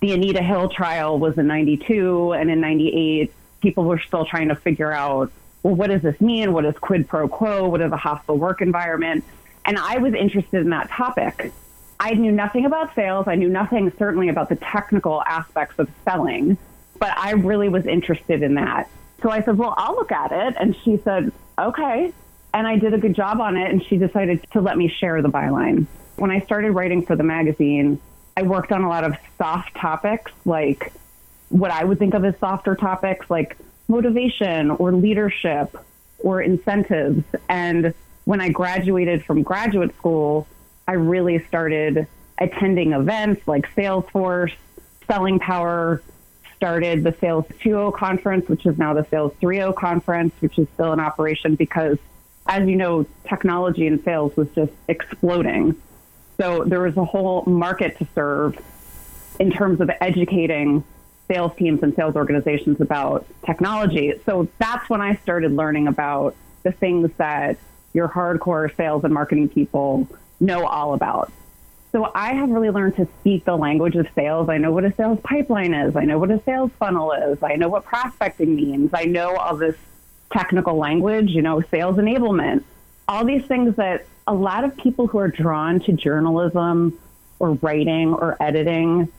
the 0.00 0.12
Anita 0.12 0.42
Hill 0.42 0.68
trial 0.68 1.18
was 1.18 1.36
in 1.36 1.48
92 1.48 2.34
and 2.34 2.48
in 2.48 2.60
98, 2.60 3.32
people 3.60 3.82
were 3.82 3.98
still 3.98 4.24
trying 4.24 4.48
to 4.48 4.54
figure 4.54 4.92
out, 4.92 5.32
well, 5.64 5.74
what 5.74 5.88
does 5.88 6.02
this 6.02 6.20
mean? 6.20 6.52
What 6.52 6.64
is 6.64 6.76
quid 6.78 7.08
pro 7.08 7.26
quo? 7.26 7.68
What 7.68 7.80
is 7.80 7.90
a 7.90 7.96
hostile 7.96 8.38
work 8.38 8.60
environment? 8.60 9.24
And 9.64 9.76
I 9.76 9.98
was 9.98 10.14
interested 10.14 10.60
in 10.60 10.70
that 10.70 10.88
topic. 10.90 11.52
I 12.00 12.14
knew 12.14 12.32
nothing 12.32 12.64
about 12.64 12.94
sales. 12.94 13.26
I 13.26 13.34
knew 13.34 13.48
nothing 13.48 13.92
certainly 13.98 14.28
about 14.28 14.48
the 14.48 14.56
technical 14.56 15.22
aspects 15.22 15.78
of 15.78 15.90
selling, 16.04 16.56
but 16.98 17.16
I 17.16 17.32
really 17.32 17.68
was 17.68 17.86
interested 17.86 18.42
in 18.42 18.54
that. 18.54 18.88
So 19.22 19.30
I 19.30 19.42
said, 19.42 19.58
well, 19.58 19.74
I'll 19.76 19.94
look 19.94 20.12
at 20.12 20.30
it. 20.30 20.54
And 20.60 20.76
she 20.84 20.98
said, 20.98 21.32
okay. 21.58 22.12
And 22.54 22.66
I 22.66 22.76
did 22.76 22.94
a 22.94 22.98
good 22.98 23.14
job 23.14 23.40
on 23.40 23.56
it. 23.56 23.70
And 23.70 23.84
she 23.84 23.96
decided 23.96 24.46
to 24.52 24.60
let 24.60 24.76
me 24.76 24.88
share 24.88 25.20
the 25.22 25.28
byline. 25.28 25.86
When 26.16 26.30
I 26.30 26.40
started 26.40 26.72
writing 26.72 27.04
for 27.04 27.16
the 27.16 27.24
magazine, 27.24 28.00
I 28.36 28.42
worked 28.42 28.70
on 28.70 28.84
a 28.84 28.88
lot 28.88 29.02
of 29.02 29.14
soft 29.36 29.74
topics, 29.74 30.30
like 30.44 30.92
what 31.48 31.72
I 31.72 31.82
would 31.82 31.98
think 31.98 32.14
of 32.14 32.24
as 32.24 32.38
softer 32.38 32.76
topics, 32.76 33.28
like 33.28 33.56
motivation 33.88 34.70
or 34.70 34.92
leadership 34.92 35.76
or 36.20 36.42
incentives. 36.42 37.24
And 37.48 37.92
when 38.24 38.40
I 38.40 38.50
graduated 38.50 39.24
from 39.24 39.42
graduate 39.42 39.96
school, 39.96 40.46
I 40.88 40.92
really 40.94 41.44
started 41.44 42.06
attending 42.38 42.92
events 42.92 43.46
like 43.46 43.68
Salesforce, 43.74 44.54
Selling 45.06 45.38
Power, 45.38 46.02
started 46.56 47.04
the 47.04 47.14
Sales 47.20 47.44
2.0 47.60 47.94
conference, 47.94 48.48
which 48.48 48.64
is 48.64 48.78
now 48.78 48.94
the 48.94 49.06
Sales 49.10 49.34
3.0 49.42 49.76
conference, 49.76 50.32
which 50.40 50.58
is 50.58 50.66
still 50.74 50.94
in 50.94 50.98
operation 50.98 51.56
because, 51.56 51.98
as 52.46 52.66
you 52.66 52.74
know, 52.74 53.04
technology 53.28 53.86
in 53.86 54.02
sales 54.02 54.34
was 54.34 54.48
just 54.54 54.72
exploding. 54.88 55.76
So 56.40 56.64
there 56.64 56.80
was 56.80 56.96
a 56.96 57.04
whole 57.04 57.44
market 57.44 57.98
to 57.98 58.08
serve 58.14 58.58
in 59.38 59.52
terms 59.52 59.82
of 59.82 59.90
educating 60.00 60.82
sales 61.28 61.52
teams 61.58 61.82
and 61.82 61.94
sales 61.94 62.16
organizations 62.16 62.80
about 62.80 63.26
technology. 63.44 64.14
So 64.24 64.48
that's 64.58 64.88
when 64.88 65.02
I 65.02 65.16
started 65.16 65.52
learning 65.52 65.86
about 65.86 66.34
the 66.62 66.72
things 66.72 67.10
that 67.18 67.58
your 67.92 68.08
hardcore 68.08 68.74
sales 68.74 69.04
and 69.04 69.12
marketing 69.12 69.50
people 69.50 70.08
know 70.40 70.66
all 70.66 70.94
about. 70.94 71.32
So 71.92 72.10
I 72.14 72.34
have 72.34 72.50
really 72.50 72.70
learned 72.70 72.96
to 72.96 73.08
speak 73.20 73.44
the 73.44 73.56
language 73.56 73.96
of 73.96 74.06
sales. 74.14 74.48
I 74.48 74.58
know 74.58 74.70
what 74.70 74.84
a 74.84 74.92
sales 74.94 75.18
pipeline 75.24 75.72
is. 75.72 75.96
I 75.96 76.04
know 76.04 76.18
what 76.18 76.30
a 76.30 76.42
sales 76.42 76.70
funnel 76.78 77.12
is. 77.12 77.42
I 77.42 77.56
know 77.56 77.68
what 77.68 77.84
prospecting 77.84 78.54
means. 78.54 78.90
I 78.92 79.04
know 79.04 79.36
all 79.36 79.56
this 79.56 79.76
technical 80.30 80.76
language, 80.76 81.30
you 81.30 81.40
know, 81.40 81.62
sales 81.70 81.96
enablement, 81.96 82.62
all 83.08 83.24
these 83.24 83.44
things 83.46 83.76
that 83.76 84.04
a 84.26 84.34
lot 84.34 84.64
of 84.64 84.76
people 84.76 85.06
who 85.06 85.18
are 85.18 85.28
drawn 85.28 85.80
to 85.80 85.92
journalism 85.92 86.98
or 87.38 87.54
writing 87.54 88.12
or 88.12 88.36
editing 88.40 89.10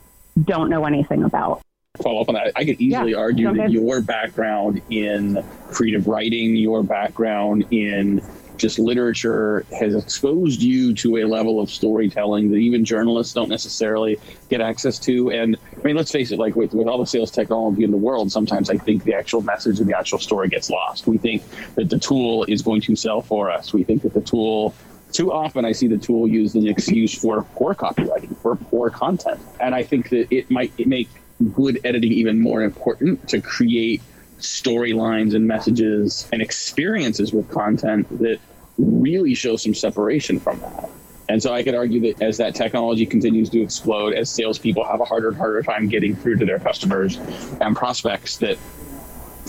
don't 0.44 0.70
know 0.70 0.84
anything 0.84 1.24
about. 1.24 1.62
Follow 2.00 2.20
up 2.20 2.28
on 2.28 2.36
that. 2.36 2.52
I 2.54 2.64
could 2.64 2.80
easily 2.80 3.12
yeah, 3.12 3.18
argue 3.18 3.52
that 3.56 3.72
your 3.72 4.00
background 4.00 4.80
in 4.90 5.44
creative 5.72 6.06
writing, 6.06 6.54
your 6.54 6.84
background 6.84 7.66
in 7.72 8.22
just 8.60 8.78
literature 8.78 9.64
has 9.78 9.94
exposed 9.94 10.62
you 10.62 10.94
to 10.94 11.16
a 11.16 11.24
level 11.24 11.60
of 11.60 11.70
storytelling 11.70 12.50
that 12.50 12.58
even 12.58 12.84
journalists 12.84 13.32
don't 13.32 13.48
necessarily 13.48 14.18
get 14.48 14.60
access 14.60 14.98
to. 15.00 15.30
And 15.30 15.56
I 15.76 15.82
mean, 15.82 15.96
let's 15.96 16.12
face 16.12 16.30
it, 16.30 16.38
like 16.38 16.54
with, 16.54 16.74
with 16.74 16.86
all 16.86 16.98
the 16.98 17.06
sales 17.06 17.30
technology 17.30 17.82
in 17.82 17.90
the 17.90 17.96
world, 17.96 18.30
sometimes 18.30 18.70
I 18.70 18.76
think 18.76 19.04
the 19.04 19.14
actual 19.14 19.40
message 19.40 19.80
and 19.80 19.88
the 19.88 19.96
actual 19.96 20.18
story 20.18 20.48
gets 20.48 20.70
lost. 20.70 21.06
We 21.06 21.18
think 21.18 21.42
that 21.74 21.88
the 21.88 21.98
tool 21.98 22.44
is 22.44 22.62
going 22.62 22.82
to 22.82 22.94
sell 22.94 23.22
for 23.22 23.50
us. 23.50 23.72
We 23.72 23.82
think 23.82 24.02
that 24.02 24.12
the 24.12 24.20
tool 24.20 24.74
too 25.12 25.32
often 25.32 25.64
I 25.64 25.72
see 25.72 25.88
the 25.88 25.98
tool 25.98 26.28
used 26.28 26.54
as 26.54 26.62
an 26.62 26.68
excuse 26.68 27.12
for 27.12 27.42
poor 27.54 27.74
copywriting, 27.74 28.36
for 28.36 28.54
poor 28.56 28.90
content. 28.90 29.40
And 29.58 29.74
I 29.74 29.82
think 29.82 30.10
that 30.10 30.30
it 30.30 30.50
might 30.50 30.86
make 30.86 31.08
good 31.54 31.80
editing 31.84 32.12
even 32.12 32.40
more 32.40 32.62
important 32.62 33.26
to 33.30 33.40
create 33.40 34.02
storylines 34.40 35.34
and 35.34 35.46
messages 35.46 36.28
and 36.32 36.42
experiences 36.42 37.32
with 37.32 37.48
content 37.50 38.06
that 38.20 38.38
really 38.78 39.34
show 39.34 39.56
some 39.56 39.74
separation 39.74 40.40
from 40.40 40.60
that. 40.60 40.88
And 41.28 41.40
so 41.40 41.54
I 41.54 41.62
could 41.62 41.76
argue 41.76 42.00
that 42.00 42.22
as 42.22 42.38
that 42.38 42.56
technology 42.56 43.06
continues 43.06 43.50
to 43.50 43.60
explode, 43.60 44.14
as 44.14 44.28
salespeople 44.28 44.84
have 44.84 45.00
a 45.00 45.04
harder 45.04 45.28
and 45.28 45.36
harder 45.36 45.62
time 45.62 45.88
getting 45.88 46.16
through 46.16 46.38
to 46.38 46.44
their 46.44 46.58
customers 46.58 47.18
and 47.60 47.76
prospects, 47.76 48.38
that 48.38 48.58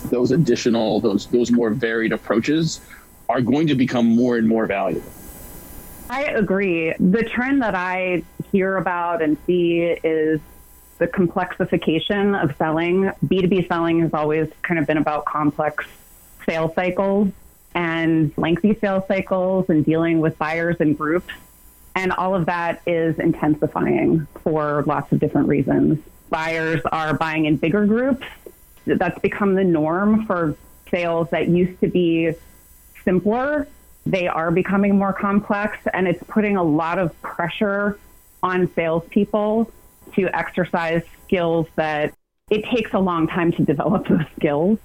those 0.05 0.31
additional, 0.31 0.99
those 0.99 1.25
those 1.27 1.51
more 1.51 1.71
varied 1.71 2.11
approaches 2.11 2.81
are 3.29 3.41
going 3.41 3.67
to 3.67 3.75
become 3.75 4.05
more 4.05 4.37
and 4.37 4.47
more 4.47 4.67
valuable. 4.67 5.11
I 6.09 6.25
agree. 6.25 6.93
The 6.99 7.23
trend 7.23 7.61
that 7.61 7.73
I 7.73 8.23
hear 8.51 8.77
about 8.77 9.21
and 9.21 9.37
see 9.47 9.81
is 10.03 10.39
the 11.01 11.07
complexification 11.07 12.41
of 12.41 12.55
selling. 12.57 13.11
B2B 13.25 13.67
selling 13.67 14.01
has 14.01 14.13
always 14.13 14.47
kind 14.61 14.79
of 14.79 14.85
been 14.85 14.97
about 14.97 15.25
complex 15.25 15.83
sales 16.45 16.75
cycles 16.75 17.29
and 17.73 18.31
lengthy 18.37 18.77
sales 18.79 19.03
cycles 19.07 19.65
and 19.69 19.83
dealing 19.83 20.19
with 20.19 20.37
buyers 20.37 20.77
and 20.79 20.95
groups. 20.95 21.33
And 21.95 22.11
all 22.11 22.35
of 22.35 22.45
that 22.45 22.83
is 22.85 23.17
intensifying 23.17 24.27
for 24.43 24.83
lots 24.85 25.11
of 25.11 25.19
different 25.19 25.47
reasons. 25.47 25.97
Buyers 26.29 26.81
are 26.91 27.15
buying 27.15 27.45
in 27.45 27.57
bigger 27.57 27.87
groups. 27.87 28.27
That's 28.85 29.17
become 29.21 29.55
the 29.55 29.63
norm 29.63 30.27
for 30.27 30.55
sales 30.91 31.31
that 31.31 31.47
used 31.47 31.79
to 31.81 31.87
be 31.87 32.33
simpler 33.03 33.67
they 34.05 34.27
are 34.27 34.49
becoming 34.49 34.97
more 34.97 35.13
complex, 35.13 35.77
and 35.93 36.07
it's 36.07 36.23
putting 36.23 36.57
a 36.57 36.63
lot 36.63 36.97
of 36.97 37.19
pressure 37.21 37.99
on 38.41 38.67
salespeople 38.73 39.71
to 40.15 40.35
exercise 40.35 41.03
skills 41.25 41.67
that 41.75 42.13
it 42.49 42.65
takes 42.65 42.93
a 42.93 42.99
long 42.99 43.27
time 43.27 43.51
to 43.53 43.63
develop 43.63 44.07
those 44.07 44.25
skills. 44.37 44.79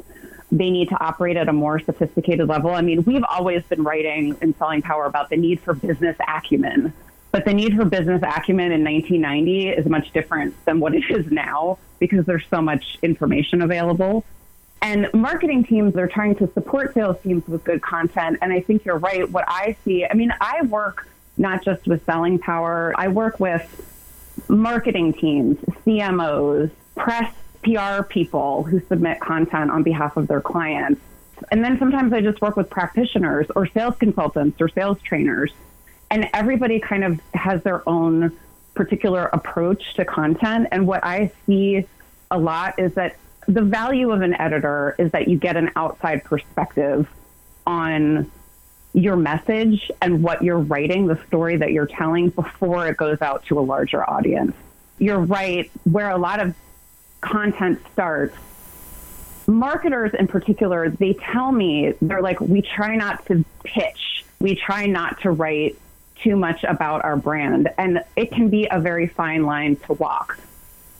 They 0.52 0.71
need 0.71 0.88
to 0.90 1.04
operate 1.04 1.37
at 1.37 1.49
a 1.49 1.52
more 1.52 1.80
sophisticated 1.80 2.49
level. 2.49 2.71
I 2.71 2.80
mean, 2.80 3.02
we've 3.04 3.25
always 3.25 3.64
been 3.64 3.83
writing 3.83 4.37
in 4.40 4.54
Selling 4.56 4.83
Power 4.83 5.04
about 5.06 5.28
the 5.28 5.37
need 5.37 5.61
for 5.61 5.75
business 5.75 6.16
acumen, 6.26 6.92
but 7.33 7.45
the 7.45 7.52
need 7.52 7.75
for 7.75 7.85
business 7.85 8.23
acumen 8.23 8.71
in 8.71 8.85
1990 8.85 9.71
is 9.71 9.87
much 9.87 10.12
different 10.12 10.54
than 10.64 10.78
what 10.78 10.95
it 10.95 11.02
is 11.11 11.30
now 11.33 11.78
because 11.99 12.25
there's 12.26 12.45
so 12.49 12.62
much 12.62 12.99
information 13.02 13.61
available. 13.61 14.25
And 14.83 15.09
marketing 15.12 15.64
teams 15.64 15.97
are 15.97 16.06
trying 16.06 16.37
to 16.37 16.52
support 16.52 16.95
sales 16.95 17.16
teams 17.23 17.47
with 17.49 17.64
good 17.64 17.83
content. 17.83 18.38
And 18.40 18.52
I 18.52 18.61
think 18.61 18.85
you're 18.85 18.99
right. 18.99 19.28
What 19.28 19.45
I 19.49 19.76
see, 19.85 20.06
I 20.06 20.14
mean, 20.14 20.33
I 20.40 20.62
work 20.62 21.09
not 21.37 21.64
just 21.64 21.87
with 21.87 22.04
selling 22.04 22.38
power, 22.38 22.95
I 22.97 23.09
work 23.09 23.40
with 23.40 23.66
marketing 24.49 25.12
teams, 25.14 25.59
CMOs, 25.85 26.71
press 26.95 27.35
PR 27.62 28.02
people 28.02 28.62
who 28.62 28.81
submit 28.88 29.21
content 29.21 29.71
on 29.71 29.83
behalf 29.83 30.16
of 30.16 30.28
their 30.28 30.40
clients. 30.40 31.00
And 31.50 31.62
then 31.62 31.78
sometimes 31.78 32.12
I 32.12 32.21
just 32.21 32.40
work 32.40 32.57
with 32.57 32.71
practitioners 32.71 33.47
or 33.55 33.66
sales 33.66 33.97
consultants 33.99 34.61
or 34.61 34.69
sales 34.69 34.99
trainers. 35.02 35.52
And 36.11 36.28
everybody 36.33 36.81
kind 36.81 37.05
of 37.05 37.21
has 37.35 37.62
their 37.62 37.87
own 37.88 38.37
particular 38.75 39.25
approach 39.33 39.95
to 39.95 40.05
content. 40.05 40.69
And 40.71 40.87
what 40.87 41.05
I 41.05 41.33
see 41.47 41.87
a 42.31 42.38
lot 42.38 42.78
is 42.78 42.95
that 42.95 43.16
the 43.49 43.62
value 43.62 44.11
of 44.12 44.23
an 44.23 44.35
editor 44.35 44.95
is 44.99 45.12
that 45.12 45.28
you 45.28 45.37
get 45.37 45.57
an 45.57 45.71
outside 45.76 46.25
perspective 46.25 47.09
on 47.66 48.31
your 48.97 49.15
message 49.15 49.91
and 50.00 50.23
what 50.23 50.43
you're 50.43 50.59
writing, 50.59 51.07
the 51.07 51.21
story 51.26 51.59
that 51.59 51.71
you're 51.71 51.87
telling 51.87 52.31
before 52.31 52.88
it 52.88 52.97
goes 52.97 53.21
out 53.21 53.45
to 53.45 53.59
a 53.59 53.61
larger 53.61 54.09
audience. 54.09 54.57
You're 54.99 55.21
right, 55.21 55.71
where 55.85 56.09
a 56.09 56.17
lot 56.17 56.41
of 56.41 56.55
content 57.21 57.79
starts. 57.93 58.35
Marketers 59.47 60.12
in 60.19 60.26
particular, 60.26 60.88
they 60.88 61.12
tell 61.12 61.53
me, 61.53 61.93
they're 62.00 62.23
like, 62.23 62.41
we 62.41 62.62
try 62.62 62.97
not 62.97 63.25
to 63.26 63.45
pitch, 63.65 64.25
we 64.41 64.57
try 64.57 64.87
not 64.87 65.21
to 65.21 65.31
write 65.31 65.76
too 66.23 66.35
much 66.35 66.65
about 66.65 67.05
our 67.05 67.17
brand. 67.17 67.69
And 67.76 68.03
it 68.17 68.33
can 68.33 68.49
be 68.49 68.67
a 68.71 68.81
very 68.81 69.09
fine 69.09 69.45
line 69.45 69.76
to 69.76 69.93
walk. 69.93 70.38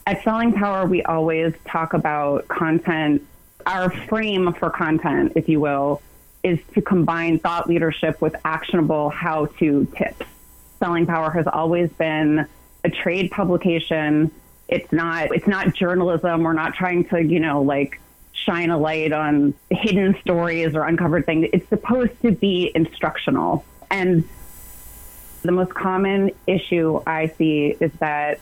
At 0.05 0.23
Selling 0.23 0.53
Power, 0.53 0.85
we 0.85 1.01
always 1.01 1.55
talk 1.65 1.93
about 1.93 2.47
content. 2.47 3.25
Our 3.65 3.89
frame 3.89 4.53
for 4.53 4.69
content, 4.69 5.33
if 5.35 5.49
you 5.49 5.59
will, 5.59 6.03
is 6.43 6.59
to 6.73 6.81
combine 6.81 7.39
thought 7.39 7.67
leadership 7.67 8.21
with 8.21 8.35
actionable 8.45 9.09
how 9.09 9.47
to 9.59 9.85
tips. 9.97 10.25
Selling 10.79 11.05
Power 11.05 11.31
has 11.31 11.47
always 11.47 11.89
been 11.91 12.47
a 12.83 12.89
trade 12.89 13.31
publication. 13.31 14.31
It's 14.67 14.91
not 14.91 15.35
it's 15.35 15.47
not 15.47 15.73
journalism. 15.73 16.43
We're 16.43 16.53
not 16.53 16.75
trying 16.75 17.05
to, 17.05 17.21
you 17.21 17.39
know, 17.39 17.61
like 17.61 17.99
shine 18.31 18.69
a 18.69 18.77
light 18.77 19.11
on 19.11 19.53
hidden 19.69 20.15
stories 20.21 20.75
or 20.75 20.83
uncovered 20.83 21.25
things. 21.25 21.49
It's 21.51 21.67
supposed 21.69 22.21
to 22.21 22.31
be 22.31 22.71
instructional. 22.75 23.65
And 23.89 24.27
the 25.41 25.51
most 25.51 25.73
common 25.73 26.31
issue 26.45 27.01
I 27.07 27.27
see 27.37 27.75
is 27.79 27.91
that 27.99 28.39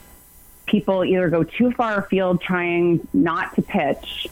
people 0.66 1.06
either 1.06 1.30
go 1.30 1.44
too 1.44 1.72
far 1.72 2.00
afield 2.00 2.42
trying 2.42 3.08
not 3.14 3.56
to 3.56 3.62
pitch 3.62 4.28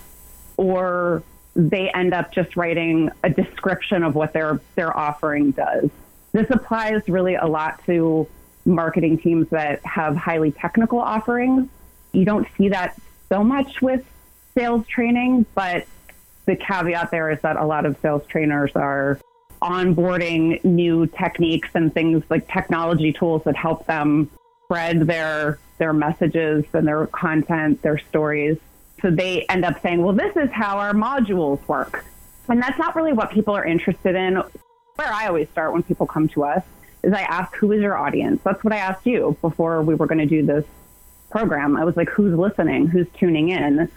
or 0.58 1.24
they 1.56 1.90
end 1.92 2.14
up 2.14 2.34
just 2.34 2.56
writing 2.56 3.10
a 3.24 3.30
description 3.30 4.04
of 4.04 4.16
what 4.16 4.34
their 4.34 4.60
their 4.76 4.96
offering 4.96 5.52
does. 5.52 5.90
This 6.32 6.50
applies 6.50 7.08
really 7.08 7.36
a 7.36 7.46
lot 7.46 7.84
to 7.86 8.28
marketing 8.66 9.18
teams 9.20 9.50
that 9.50 9.86
have 9.86 10.16
highly 10.16 10.52
technical 10.52 11.00
offerings. 11.00 11.70
You 12.12 12.26
don't 12.26 12.48
see 12.58 12.70
that 12.70 13.00
so 13.30 13.44
much 13.44 13.82
with 13.82 14.04
sales 14.56 14.88
training, 14.88 15.46
but 15.54 15.86
the 16.46 16.56
caveat 16.56 17.12
there 17.12 17.30
is 17.32 17.42
that 17.42 17.56
a 17.58 17.66
lot 17.66 17.86
of 17.86 17.98
sales 18.02 18.26
trainers 18.28 18.72
are 18.76 19.20
onboarding 19.62 20.64
new 20.64 21.08
techniques 21.08 21.70
and 21.74 21.94
things 21.94 22.24
like 22.30 22.48
technology 22.52 23.14
tools 23.14 23.44
that 23.46 23.56
help 23.56 23.86
them 23.86 24.30
spread 24.66 25.02
their 25.02 25.60
their 25.78 25.94
messages 25.94 26.66
and 26.74 26.88
their 26.88 27.08
content, 27.08 27.82
their 27.82 27.98
stories. 27.98 28.58
So 29.04 29.12
they 29.12 29.46
end 29.50 29.66
up 29.66 29.82
saying, 29.82 30.02
"Well, 30.02 30.14
this 30.14 30.36
is 30.38 30.50
how 30.50 30.78
our 30.78 30.94
modules 30.94 31.60
work." 31.68 32.06
And 32.48 32.62
that's 32.62 32.80
not 32.80 32.96
really 32.96 33.14
what 33.14 33.32
people 33.32 33.54
are 33.56 33.66
interested 33.66 34.16
in. 34.16 34.36
Where 34.96 35.14
I 35.14 35.28
always 35.28 35.50
start 35.50 35.74
when 35.74 35.84
people 35.84 36.08
come 36.08 36.30
to 36.30 36.46
us 36.46 36.64
is 37.04 37.12
I 37.12 37.22
ask, 37.22 37.54
"Who 37.58 37.74
is 37.74 37.82
your 37.82 37.98
audience?" 37.98 38.42
That's 38.44 38.64
what 38.64 38.72
I 38.72 38.78
asked 38.78 39.06
you 39.06 39.38
before 39.42 39.82
we 39.82 39.94
were 39.94 40.08
going 40.08 40.20
to 40.20 40.26
do 40.26 40.46
this 40.46 40.64
program. 41.30 41.76
I 41.76 41.84
was 41.84 41.98
like, 41.98 42.10
"Who's 42.10 42.34
listening? 42.34 42.88
Who's 42.88 43.08
tuning 43.20 43.50
in?" 43.50 43.90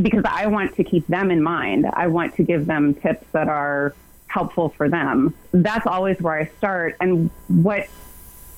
Because 0.00 0.24
I 0.24 0.46
want 0.46 0.74
to 0.76 0.84
keep 0.84 1.06
them 1.06 1.30
in 1.30 1.42
mind. 1.42 1.86
I 1.92 2.06
want 2.06 2.34
to 2.36 2.42
give 2.42 2.64
them 2.64 2.94
tips 2.94 3.26
that 3.32 3.48
are 3.48 3.94
helpful 4.28 4.70
for 4.70 4.88
them. 4.88 5.34
That's 5.52 5.86
always 5.86 6.18
where 6.20 6.34
I 6.34 6.46
start. 6.58 6.96
And 7.00 7.28
what 7.48 7.88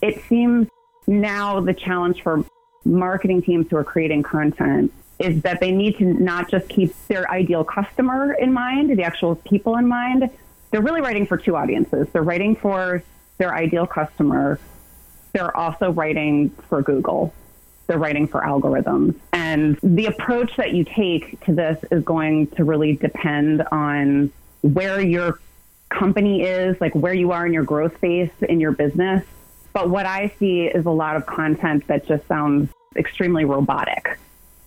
it 0.00 0.22
seems 0.28 0.68
now 1.08 1.60
the 1.60 1.74
challenge 1.74 2.22
for 2.22 2.44
marketing 2.84 3.42
teams 3.42 3.66
who 3.68 3.76
are 3.76 3.84
creating 3.84 4.22
content 4.22 4.92
is 5.18 5.42
that 5.42 5.60
they 5.60 5.72
need 5.72 5.96
to 5.98 6.04
not 6.04 6.50
just 6.50 6.68
keep 6.68 6.94
their 7.08 7.30
ideal 7.30 7.64
customer 7.64 8.34
in 8.34 8.52
mind, 8.52 8.96
the 8.96 9.02
actual 9.02 9.34
people 9.36 9.76
in 9.76 9.86
mind. 9.86 10.30
They're 10.70 10.82
really 10.82 11.00
writing 11.00 11.26
for 11.26 11.36
two 11.36 11.56
audiences. 11.56 12.06
They're 12.12 12.22
writing 12.22 12.54
for 12.54 13.02
their 13.38 13.54
ideal 13.54 13.86
customer. 13.86 14.60
They're 15.32 15.56
also 15.56 15.90
writing 15.90 16.50
for 16.68 16.82
Google. 16.82 17.34
They're 17.86 17.98
writing 17.98 18.28
for 18.28 18.42
algorithms. 18.42 19.14
And 19.32 19.78
the 19.82 20.06
approach 20.06 20.56
that 20.56 20.72
you 20.72 20.84
take 20.84 21.40
to 21.46 21.54
this 21.54 21.82
is 21.90 22.04
going 22.04 22.48
to 22.48 22.64
really 22.64 22.94
depend 22.94 23.62
on 23.72 24.30
where 24.60 25.00
your 25.00 25.40
company 25.88 26.42
is, 26.42 26.78
like 26.80 26.94
where 26.94 27.14
you 27.14 27.32
are 27.32 27.46
in 27.46 27.52
your 27.52 27.64
growth 27.64 27.96
phase 27.98 28.30
in 28.42 28.60
your 28.60 28.72
business. 28.72 29.24
But 29.72 29.90
what 29.90 30.06
I 30.06 30.32
see 30.38 30.62
is 30.62 30.86
a 30.86 30.90
lot 30.90 31.16
of 31.16 31.26
content 31.26 31.86
that 31.86 32.06
just 32.06 32.26
sounds 32.28 32.70
extremely 32.96 33.44
robotic. 33.44 34.18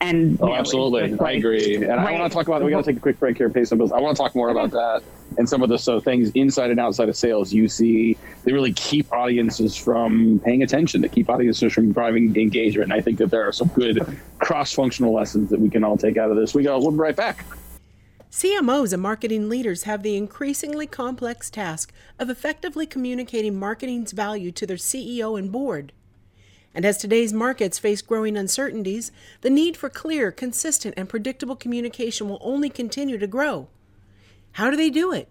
And 0.01 0.41
oh, 0.41 0.47
know, 0.47 0.55
absolutely, 0.55 1.11
like, 1.11 1.21
I 1.21 1.31
agree. 1.33 1.75
And 1.75 1.87
right. 1.87 1.99
I 1.99 2.19
want 2.19 2.31
to 2.31 2.35
talk 2.35 2.47
about. 2.47 2.63
We 2.63 2.71
got 2.71 2.83
to 2.83 2.91
take 2.91 2.97
a 2.97 2.99
quick 2.99 3.19
break 3.19 3.37
here, 3.37 3.49
pay 3.51 3.63
some 3.63 3.77
bills. 3.77 3.91
I 3.91 3.99
want 3.99 4.17
to 4.17 4.21
talk 4.21 4.33
more 4.35 4.49
about 4.49 4.71
mm-hmm. 4.71 5.03
that 5.03 5.03
and 5.37 5.47
some 5.47 5.61
of 5.61 5.69
the 5.69 5.77
so 5.77 5.99
things 5.99 6.31
inside 6.31 6.71
and 6.71 6.79
outside 6.79 7.07
of 7.07 7.15
sales. 7.15 7.53
You 7.53 7.69
see, 7.69 8.17
they 8.43 8.51
really 8.51 8.73
keep 8.73 9.11
audiences 9.13 9.77
from 9.77 10.41
paying 10.43 10.63
attention. 10.63 11.01
They 11.01 11.07
keep 11.07 11.29
audiences 11.29 11.71
from 11.71 11.93
driving 11.93 12.35
engagement. 12.35 12.91
And 12.91 12.93
I 12.93 13.01
think 13.01 13.19
that 13.19 13.29
there 13.29 13.47
are 13.47 13.51
some 13.51 13.67
good 13.69 14.17
cross-functional 14.39 15.13
lessons 15.13 15.51
that 15.51 15.59
we 15.59 15.69
can 15.69 15.83
all 15.83 15.97
take 15.97 16.17
out 16.17 16.31
of 16.31 16.35
this. 16.35 16.55
We 16.55 16.63
go. 16.63 16.79
We'll 16.79 16.91
be 16.91 16.97
right 16.97 17.15
back. 17.15 17.45
CMOs 18.31 18.93
and 18.93 19.01
marketing 19.01 19.49
leaders 19.49 19.83
have 19.83 20.03
the 20.03 20.15
increasingly 20.15 20.87
complex 20.87 21.49
task 21.49 21.93
of 22.17 22.29
effectively 22.29 22.85
communicating 22.85 23.59
marketing's 23.59 24.13
value 24.13 24.51
to 24.53 24.65
their 24.65 24.77
CEO 24.77 25.37
and 25.37 25.51
board. 25.51 25.91
And 26.73 26.85
as 26.85 26.97
today's 26.97 27.33
markets 27.33 27.79
face 27.79 28.01
growing 28.01 28.37
uncertainties, 28.37 29.11
the 29.41 29.49
need 29.49 29.75
for 29.75 29.89
clear, 29.89 30.31
consistent, 30.31 30.93
and 30.97 31.09
predictable 31.09 31.55
communication 31.55 32.29
will 32.29 32.39
only 32.41 32.69
continue 32.69 33.17
to 33.17 33.27
grow. 33.27 33.67
How 34.53 34.69
do 34.69 34.77
they 34.77 34.89
do 34.89 35.11
it? 35.11 35.27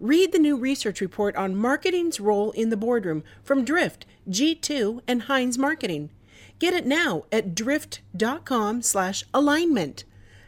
Read 0.00 0.32
the 0.32 0.38
new 0.38 0.56
research 0.56 1.00
report 1.00 1.36
on 1.36 1.56
marketing's 1.56 2.20
role 2.20 2.50
in 2.52 2.70
the 2.70 2.76
boardroom 2.76 3.24
from 3.42 3.64
Drift, 3.64 4.06
G2, 4.28 5.00
and 5.06 5.22
Heinz 5.22 5.56
Marketing. 5.56 6.10
Get 6.58 6.74
it 6.74 6.86
now 6.86 7.24
at 7.32 7.54
drift.com/alignment. 7.54 10.04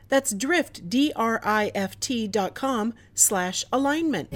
That's 0.08 0.32
drift, 0.32 0.88
D-R-I-F-T 0.88 2.28
dot 2.28 2.54
com 2.54 2.94
slash 3.14 3.64
alignment. 3.72 4.28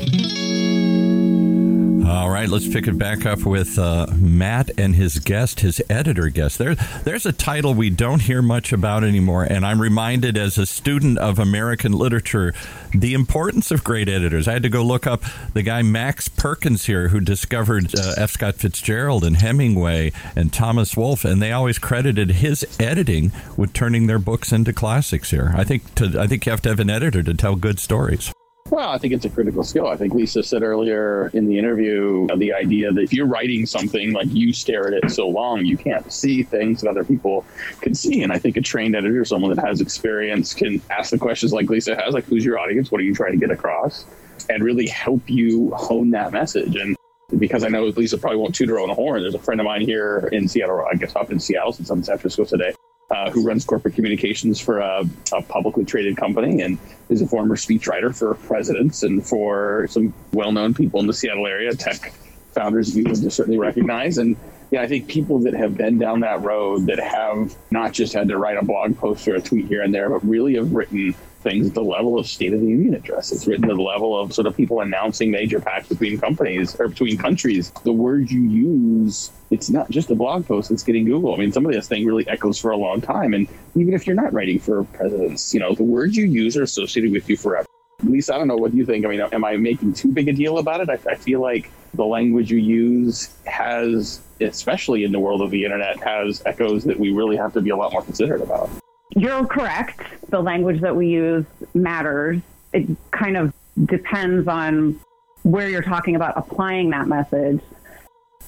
All 2.11 2.29
right, 2.29 2.49
let's 2.49 2.67
pick 2.67 2.89
it 2.89 2.99
back 2.99 3.25
up 3.25 3.45
with 3.45 3.79
uh, 3.79 4.07
Matt 4.17 4.73
and 4.77 4.97
his 4.97 5.21
guest, 5.21 5.61
his 5.61 5.81
editor 5.89 6.29
guest. 6.29 6.59
There, 6.59 6.75
there's 7.05 7.25
a 7.25 7.31
title 7.31 7.73
we 7.73 7.89
don't 7.89 8.23
hear 8.23 8.43
much 8.43 8.73
about 8.73 9.05
anymore, 9.05 9.45
and 9.45 9.65
I'm 9.65 9.81
reminded 9.81 10.37
as 10.37 10.59
a 10.59 10.67
student 10.67 11.19
of 11.19 11.39
American 11.39 11.93
literature 11.93 12.53
the 12.93 13.15
importance 13.15 13.71
of 13.71 13.85
great 13.85 14.09
editors. 14.09 14.49
I 14.49 14.55
had 14.55 14.65
to 14.65 14.69
go 14.69 14.83
look 14.83 15.07
up 15.07 15.23
the 15.55 15.63
guy 15.63 15.83
Max 15.83 16.27
Perkins 16.27 16.87
here, 16.87 17.11
who 17.11 17.21
discovered 17.21 17.95
uh, 17.95 18.15
F. 18.17 18.33
Scott 18.33 18.57
Fitzgerald 18.57 19.23
and 19.23 19.37
Hemingway 19.37 20.11
and 20.35 20.53
Thomas 20.53 20.97
Wolfe, 20.97 21.25
and 21.25 21.41
they 21.41 21.53
always 21.53 21.79
credited 21.79 22.33
his 22.33 22.67
editing 22.81 23.31
with 23.57 23.73
turning 23.73 24.09
their 24.09 24.19
books 24.19 24.51
into 24.51 24.73
classics. 24.73 25.31
Here, 25.31 25.53
I 25.57 25.63
think 25.63 25.95
to, 25.95 26.19
I 26.19 26.27
think 26.27 26.45
you 26.45 26.51
have 26.51 26.63
to 26.63 26.71
have 26.71 26.81
an 26.81 26.91
editor 26.91 27.23
to 27.23 27.35
tell 27.35 27.55
good 27.55 27.79
stories. 27.79 28.33
Well, 28.69 28.91
I 28.91 28.99
think 28.99 29.13
it's 29.13 29.25
a 29.25 29.31
critical 29.31 29.65
skill. 29.65 29.89
I 29.89 29.97
think 29.97 30.15
Lisa 30.15 30.43
said 30.43 30.63
earlier 30.63 31.29
in 31.35 31.47
the 31.47 31.59
interview 31.59 32.29
the 32.37 32.53
idea 32.53 32.93
that 32.93 33.01
if 33.01 33.13
you're 33.13 33.27
writing 33.27 33.67
something 33.67 34.13
like 34.13 34.29
you 34.31 34.53
stare 34.53 34.87
at 34.87 34.93
it 34.93 35.11
so 35.11 35.29
long, 35.29 35.65
you 35.65 35.77
can't 35.77 36.11
see 36.13 36.45
things 36.45 36.81
that 36.81 36.89
other 36.89 37.03
people 37.03 37.45
can 37.81 37.95
see. 37.95 38.23
And 38.23 38.33
I 38.33 38.39
think 38.39 38.57
a 38.57 38.61
trained 38.61 38.95
editor, 38.95 39.25
someone 39.25 39.55
that 39.55 39.65
has 39.65 39.81
experience, 39.81 40.55
can 40.55 40.81
ask 40.91 41.11
the 41.11 41.19
questions 41.19 41.53
like 41.53 41.69
Lisa 41.69 41.97
has, 41.97 42.15
like 42.15 42.25
who's 42.25 42.45
your 42.45 42.59
audience? 42.59 42.93
What 42.93 43.01
are 43.01 43.05
you 43.05 43.15
trying 43.15 43.33
to 43.33 43.39
get 43.39 43.51
across? 43.51 44.07
And 44.49 44.63
really 44.63 44.87
help 44.87 45.29
you 45.29 45.73
hone 45.73 46.11
that 46.11 46.33
message. 46.33 46.77
And 46.77 46.97
because 47.39 47.65
I 47.65 47.69
know 47.69 47.85
Lisa 47.87 48.19
probably 48.19 48.39
won't 48.39 48.55
toot 48.55 48.69
her 48.69 48.79
own 48.79 48.91
horn. 48.91 49.23
There's 49.23 49.35
a 49.35 49.39
friend 49.39 49.61
of 49.61 49.65
mine 49.65 49.83
here 49.83 50.29
in 50.33 50.49
Seattle, 50.49 50.85
I 50.91 50.95
guess 50.97 51.15
up 51.17 51.31
in 51.31 51.41
Seattle 51.41 51.73
since 51.73 51.91
I'm 51.91 51.99
in 51.99 52.05
San 52.05 52.19
Francisco 52.19 52.45
today, 52.45 52.75
uh, 53.11 53.31
who 53.31 53.45
runs 53.45 53.65
corporate 53.65 53.95
communications 53.95 54.61
for 54.61 54.79
a, 54.79 55.05
a, 55.33 55.43
publicly 55.43 55.85
traded 55.85 56.17
company 56.17 56.63
and 56.63 56.79
is 57.09 57.21
a 57.21 57.27
former 57.27 57.57
speechwriter 57.57 58.15
for 58.15 58.35
presidents 58.35 59.03
and 59.03 59.27
for 59.27 59.87
some 59.89 60.15
well-known 60.33 60.73
people 60.73 61.01
in 61.01 61.07
the 61.07 61.13
Seattle 61.13 61.47
area, 61.47 61.75
tech 61.75 62.13
founders 62.53 62.97
you 62.97 63.05
would 63.05 63.33
certainly 63.33 63.59
recognize. 63.59 64.19
And 64.19 64.37
yeah, 64.71 64.83
I 64.83 64.87
think 64.87 65.09
people 65.09 65.41
that 65.41 65.55
have 65.55 65.77
been 65.77 65.99
down 65.99 66.21
that 66.21 66.43
road 66.43 66.87
that 66.87 67.01
have 67.01 67.57
not 67.73 67.93
just 67.93 68.13
had 68.13 68.29
to 68.29 68.39
write 68.39 68.57
a 68.57 68.65
blog 68.65 68.97
post 68.97 69.27
or 69.27 69.35
a 69.35 69.41
tweet 69.41 69.67
here 69.67 69.83
and 69.83 69.93
there, 69.93 70.09
but 70.09 70.25
really 70.25 70.55
have 70.55 70.73
written 70.73 71.15
things 71.41 71.69
at 71.69 71.75
the 71.75 71.83
level 71.83 72.19
of 72.19 72.27
State 72.27 72.53
of 72.53 72.61
the 72.61 72.67
Union 72.67 72.95
address. 72.95 73.33
It's 73.33 73.47
written 73.47 73.65
at 73.71 73.77
the 73.77 73.83
level 73.83 74.19
of 74.19 74.33
sort 74.33 74.47
of 74.47 74.57
people 74.57 74.81
announcing 74.81 75.31
major 75.31 75.61
pacts 75.61 75.89
between 75.89 76.19
companies 76.21 76.79
or 76.79 76.89
between 76.89 77.17
countries. 77.17 77.71
The 77.85 77.93
words 77.93 78.31
you 78.31 78.43
use, 78.43 79.31
it's 79.51 79.71
not 79.71 79.91
just 79.91 80.11
a 80.11 80.15
blog 80.15 80.47
post, 80.47 80.71
it's 80.71 80.83
getting 80.83 81.05
Google. 81.05 81.35
I 81.35 81.39
mean, 81.39 81.53
some 81.53 81.67
of 81.67 81.73
this 81.73 81.89
thing 81.89 82.05
really 82.07 82.27
echoes 82.29 82.59
for 82.59 82.71
a 82.71 82.77
long 82.77 83.01
time. 83.01 83.35
And 83.35 83.49
even 83.75 83.95
if 83.95 84.07
you're 84.07 84.17
not 84.17 84.33
writing 84.33 84.59
for 84.59 84.85
presidents, 84.85 85.55
you 85.55 85.61
know, 85.61 85.75
the 85.75 85.85
words 85.85 86.17
you 86.17 86.27
use 86.27 86.57
are 86.57 86.63
associated 86.63 87.13
with 87.13 87.29
you 87.29 87.37
forever. 87.37 87.67
Lisa, 88.03 88.35
I 88.35 88.39
don't 88.39 88.49
know 88.49 88.57
what 88.57 88.73
you 88.73 88.87
think. 88.87 89.05
I 89.05 89.09
mean, 89.09 89.21
am 89.21 89.45
I 89.45 89.57
making 89.57 89.95
too 89.95 90.09
big 90.09 90.29
a 90.29 90.33
deal 90.33 90.59
about 90.59 90.81
it? 90.81 90.89
I, 90.89 90.99
I 91.11 91.15
feel 91.17 91.41
like 91.41 91.71
the 91.95 92.07
language 92.07 92.51
you 92.51 92.59
use 92.59 93.35
has, 93.47 94.21
especially 94.41 95.05
in 95.05 95.13
the 95.13 95.21
world 95.21 95.43
of 95.43 95.51
the 95.51 95.65
internet, 95.65 95.99
has 96.01 96.43
echoes 96.47 96.85
that 96.85 96.99
we 96.99 97.13
really 97.13 97.37
have 97.37 97.53
to 97.55 97.61
be 97.61 97.71
a 97.71 97.77
lot 97.77 97.93
more 97.93 98.03
considerate 98.03 98.43
about. 98.43 98.71
You're 99.17 99.47
correct. 99.47 100.03
The 100.31 100.41
language 100.41 100.81
that 100.81 100.95
we 100.95 101.09
use 101.09 101.45
matters. 101.75 102.41
It 102.73 102.89
kind 103.11 103.37
of 103.37 103.53
depends 103.85 104.47
on 104.47 105.01
where 105.43 105.69
you're 105.69 105.83
talking 105.83 106.17
about 106.17 106.35
applying 106.37 106.91
that 106.91 107.09
message. 107.09 107.61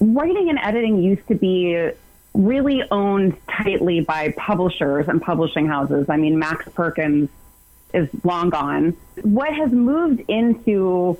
Writing 0.01 0.49
and 0.51 0.59
editing 0.59 1.03
used 1.03 1.27
to 1.29 1.35
be 1.35 1.91
really 2.35 2.83
owned 2.91 3.37
tightly 3.49 4.01
by 4.01 4.33
publishers 4.37 5.09
and 5.09 5.21
publishing 5.21 5.67
houses. 5.67 6.09
I 6.09 6.17
mean, 6.17 6.39
Max 6.39 6.67
Perkins 6.75 7.29
is 7.93 8.09
long 8.25 8.51
gone. 8.51 8.97
What 9.23 9.53
has 9.53 9.71
moved 9.71 10.23
into 10.29 11.19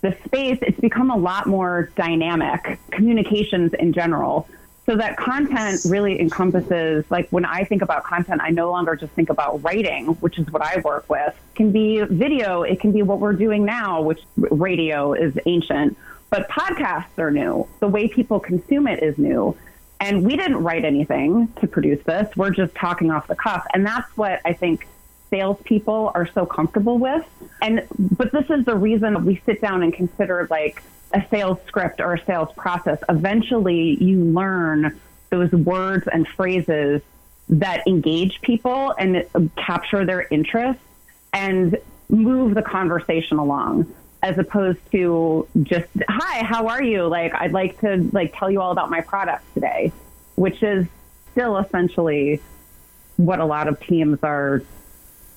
the 0.00 0.16
space, 0.24 0.58
it's 0.62 0.80
become 0.80 1.10
a 1.10 1.16
lot 1.16 1.46
more 1.46 1.90
dynamic, 1.96 2.78
communications 2.90 3.72
in 3.74 3.92
general. 3.92 4.48
So 4.88 4.96
that 4.96 5.18
content 5.18 5.82
really 5.84 6.18
encompasses, 6.18 7.04
like 7.10 7.28
when 7.28 7.44
I 7.44 7.64
think 7.64 7.82
about 7.82 8.04
content, 8.04 8.40
I 8.42 8.48
no 8.48 8.70
longer 8.70 8.96
just 8.96 9.12
think 9.12 9.28
about 9.28 9.62
writing, 9.62 10.06
which 10.22 10.38
is 10.38 10.50
what 10.50 10.62
I 10.62 10.80
work 10.80 11.10
with. 11.10 11.28
It 11.28 11.56
can 11.56 11.72
be 11.72 12.00
video, 12.00 12.62
it 12.62 12.80
can 12.80 12.92
be 12.92 13.02
what 13.02 13.18
we're 13.18 13.34
doing 13.34 13.66
now, 13.66 14.00
which 14.00 14.20
radio 14.38 15.12
is 15.12 15.38
ancient, 15.44 15.98
but 16.30 16.48
podcasts 16.48 17.18
are 17.18 17.30
new. 17.30 17.68
The 17.80 17.86
way 17.86 18.08
people 18.08 18.40
consume 18.40 18.88
it 18.88 19.02
is 19.02 19.18
new. 19.18 19.54
And 20.00 20.24
we 20.24 20.36
didn't 20.36 20.64
write 20.64 20.86
anything 20.86 21.48
to 21.60 21.66
produce 21.66 22.02
this. 22.04 22.34
We're 22.34 22.48
just 22.48 22.74
talking 22.74 23.10
off 23.10 23.26
the 23.26 23.36
cuff. 23.36 23.66
And 23.74 23.84
that's 23.84 24.16
what 24.16 24.40
I 24.46 24.54
think 24.54 24.88
salespeople 25.28 26.12
are 26.14 26.26
so 26.26 26.46
comfortable 26.46 26.96
with. 26.96 27.26
And 27.60 27.86
but 27.98 28.32
this 28.32 28.48
is 28.48 28.64
the 28.64 28.74
reason 28.74 29.26
we 29.26 29.42
sit 29.44 29.60
down 29.60 29.82
and 29.82 29.92
consider 29.92 30.46
like 30.48 30.82
a 31.12 31.24
sales 31.30 31.58
script 31.66 32.00
or 32.00 32.14
a 32.14 32.24
sales 32.24 32.50
process. 32.56 32.98
Eventually, 33.08 34.02
you 34.02 34.24
learn 34.24 34.98
those 35.30 35.50
words 35.52 36.06
and 36.10 36.26
phrases 36.26 37.02
that 37.48 37.86
engage 37.86 38.40
people 38.42 38.94
and 38.98 39.26
capture 39.56 40.04
their 40.04 40.26
interest 40.30 40.80
and 41.32 41.78
move 42.08 42.54
the 42.54 42.62
conversation 42.62 43.38
along 43.38 43.92
as 44.22 44.36
opposed 44.38 44.78
to 44.90 45.46
just 45.62 45.88
hi 46.08 46.44
how 46.44 46.66
are 46.66 46.82
you 46.82 47.06
like 47.06 47.34
i'd 47.36 47.52
like 47.52 47.78
to 47.80 48.08
like 48.12 48.36
tell 48.36 48.50
you 48.50 48.60
all 48.60 48.72
about 48.72 48.90
my 48.90 49.00
product 49.00 49.42
today 49.54 49.92
which 50.34 50.62
is 50.62 50.86
still 51.30 51.56
essentially 51.58 52.40
what 53.16 53.38
a 53.38 53.44
lot 53.44 53.68
of 53.68 53.78
teams 53.80 54.18
are 54.22 54.62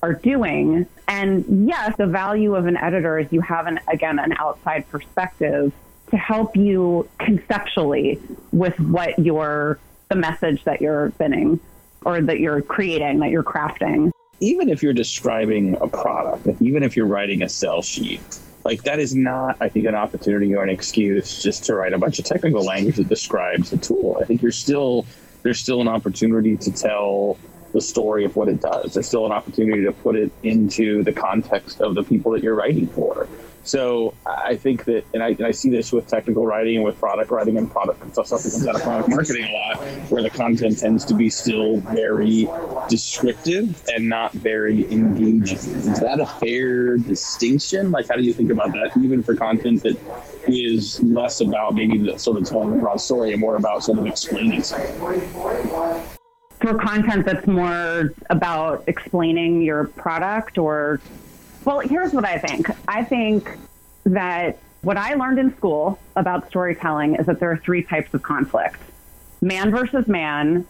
are 0.01 0.13
doing. 0.13 0.85
And 1.07 1.67
yes, 1.67 1.95
the 1.97 2.07
value 2.07 2.55
of 2.55 2.65
an 2.65 2.77
editor 2.77 3.19
is 3.19 3.31
you 3.31 3.41
have 3.41 3.67
an 3.67 3.79
again 3.87 4.19
an 4.19 4.33
outside 4.33 4.89
perspective 4.89 5.71
to 6.09 6.17
help 6.17 6.55
you 6.55 7.07
conceptually 7.19 8.19
with 8.51 8.77
what 8.79 9.17
your 9.19 9.79
the 10.09 10.15
message 10.15 10.63
that 10.65 10.81
you're 10.81 11.11
spinning 11.11 11.59
or 12.03 12.21
that 12.21 12.39
you're 12.39 12.61
creating, 12.61 13.19
that 13.19 13.29
you're 13.29 13.43
crafting. 13.43 14.11
Even 14.39 14.69
if 14.69 14.81
you're 14.81 14.93
describing 14.93 15.77
a 15.79 15.87
product, 15.87 16.61
even 16.61 16.83
if 16.83 16.97
you're 16.97 17.05
writing 17.05 17.43
a 17.43 17.49
sell 17.49 17.81
sheet, 17.81 18.21
like 18.65 18.83
that 18.83 18.99
is 18.99 19.15
not, 19.15 19.55
I 19.61 19.69
think, 19.69 19.85
an 19.85 19.95
opportunity 19.95 20.53
or 20.55 20.63
an 20.63 20.69
excuse 20.69 21.41
just 21.41 21.63
to 21.65 21.75
write 21.75 21.93
a 21.93 21.97
bunch 21.97 22.19
of 22.19 22.25
technical 22.25 22.63
language 22.63 22.97
that 22.97 23.07
describes 23.07 23.69
the 23.69 23.77
tool. 23.77 24.17
I 24.19 24.25
think 24.25 24.41
you're 24.41 24.51
still 24.51 25.05
there's 25.43 25.59
still 25.59 25.81
an 25.81 25.87
opportunity 25.87 26.57
to 26.57 26.71
tell 26.71 27.37
the 27.71 27.81
story 27.81 28.25
of 28.25 28.35
what 28.35 28.47
it 28.47 28.61
does. 28.61 28.93
There's 28.93 29.07
still 29.07 29.25
an 29.25 29.31
opportunity 29.31 29.83
to 29.83 29.91
put 29.91 30.15
it 30.15 30.31
into 30.43 31.03
the 31.03 31.13
context 31.13 31.81
of 31.81 31.95
the 31.95 32.03
people 32.03 32.31
that 32.33 32.43
you're 32.43 32.55
writing 32.55 32.87
for. 32.87 33.27
So 33.63 34.15
I 34.25 34.55
think 34.55 34.85
that, 34.85 35.05
and 35.13 35.21
I, 35.21 35.29
and 35.29 35.45
I 35.45 35.51
see 35.51 35.69
this 35.69 35.91
with 35.91 36.07
technical 36.07 36.47
writing 36.47 36.77
and 36.77 36.83
with 36.83 36.99
product 36.99 37.29
writing 37.29 37.57
and 37.57 37.69
product 37.69 37.99
stuff 38.11 38.29
that 38.29 38.51
comes 38.51 38.67
out 38.67 38.75
of 38.75 38.81
product 38.81 39.09
marketing 39.09 39.45
a 39.45 39.53
lot, 39.53 39.77
where 40.09 40.23
the 40.23 40.31
content 40.31 40.79
tends 40.79 41.05
to 41.05 41.13
be 41.13 41.29
still 41.29 41.77
very 41.77 42.49
descriptive 42.89 43.83
and 43.93 44.09
not 44.09 44.33
very 44.33 44.91
engaging. 44.91 45.59
Is 45.59 45.99
that 45.99 46.19
a 46.19 46.25
fair 46.25 46.97
distinction? 46.97 47.91
Like, 47.91 48.07
how 48.07 48.15
do 48.15 48.23
you 48.23 48.33
think 48.33 48.49
about 48.49 48.71
that, 48.71 48.97
even 48.99 49.21
for 49.21 49.35
content 49.35 49.83
that 49.83 49.95
is 50.47 50.99
less 51.03 51.41
about 51.41 51.75
maybe 51.75 51.99
the 51.99 52.17
sort 52.17 52.37
of 52.37 52.49
telling 52.49 52.73
a 52.73 52.81
broad 52.81 52.99
story 52.99 53.31
and 53.31 53.39
more 53.39 53.57
about 53.57 53.83
sort 53.83 53.99
of 53.99 54.07
explaining 54.07 54.63
something? 54.63 56.10
For 56.61 56.75
content 56.75 57.25
that's 57.25 57.47
more 57.47 58.13
about 58.29 58.83
explaining 58.87 59.61
your 59.61 59.87
product 59.87 60.57
or 60.57 61.01
well 61.65 61.79
here's 61.79 62.13
what 62.13 62.25
i 62.25 62.37
think. 62.37 62.67
I 62.87 63.03
think 63.03 63.57
that 64.05 64.59
what 64.81 64.97
i 64.97 65.15
learned 65.15 65.39
in 65.39 65.55
school 65.57 65.99
about 66.15 66.47
storytelling 66.47 67.15
is 67.15 67.25
that 67.25 67.39
there 67.39 67.51
are 67.51 67.57
three 67.57 67.83
types 67.83 68.13
of 68.13 68.21
conflict 68.21 68.79
man 69.41 69.71
versus 69.71 70.07
man 70.07 70.65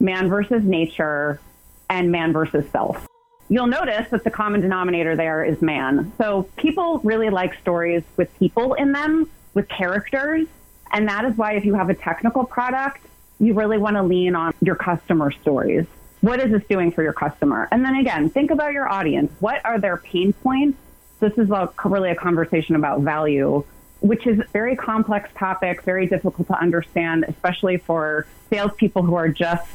man 0.00 0.28
versus 0.28 0.64
nature 0.64 1.40
and 1.90 2.10
man 2.10 2.32
versus 2.32 2.64
self. 2.70 3.06
You'll 3.50 3.66
notice 3.66 4.08
that 4.10 4.24
the 4.24 4.30
common 4.30 4.62
denominator 4.62 5.14
there 5.16 5.44
is 5.44 5.60
man. 5.60 6.12
So 6.16 6.48
people 6.56 6.98
really 7.00 7.28
like 7.28 7.54
stories 7.60 8.02
with 8.16 8.34
people 8.38 8.72
in 8.74 8.92
them 8.92 9.30
with 9.52 9.68
characters 9.68 10.46
and 10.92 11.08
that 11.08 11.24
is 11.24 11.36
why 11.36 11.54
if 11.54 11.64
you 11.64 11.74
have 11.74 11.90
a 11.90 11.94
technical 11.94 12.44
product 12.44 13.04
you 13.40 13.54
really 13.54 13.78
want 13.78 13.96
to 13.96 14.02
lean 14.02 14.34
on 14.34 14.54
your 14.60 14.76
customer 14.76 15.30
stories. 15.30 15.86
What 16.20 16.40
is 16.40 16.50
this 16.52 16.62
doing 16.68 16.90
for 16.92 17.02
your 17.02 17.12
customer? 17.12 17.68
And 17.70 17.84
then 17.84 17.96
again, 17.96 18.30
think 18.30 18.50
about 18.50 18.72
your 18.72 18.88
audience. 18.88 19.30
What 19.40 19.60
are 19.64 19.78
their 19.78 19.98
pain 19.98 20.32
points? 20.32 20.78
This 21.20 21.36
is 21.36 21.50
a, 21.50 21.70
really 21.84 22.10
a 22.10 22.14
conversation 22.14 22.76
about 22.76 23.00
value, 23.00 23.64
which 24.00 24.26
is 24.26 24.40
a 24.40 24.44
very 24.52 24.76
complex 24.76 25.28
topic, 25.36 25.82
very 25.82 26.06
difficult 26.06 26.46
to 26.48 26.58
understand, 26.58 27.24
especially 27.28 27.76
for 27.76 28.26
salespeople 28.50 29.02
who 29.02 29.14
are 29.14 29.28
just 29.28 29.68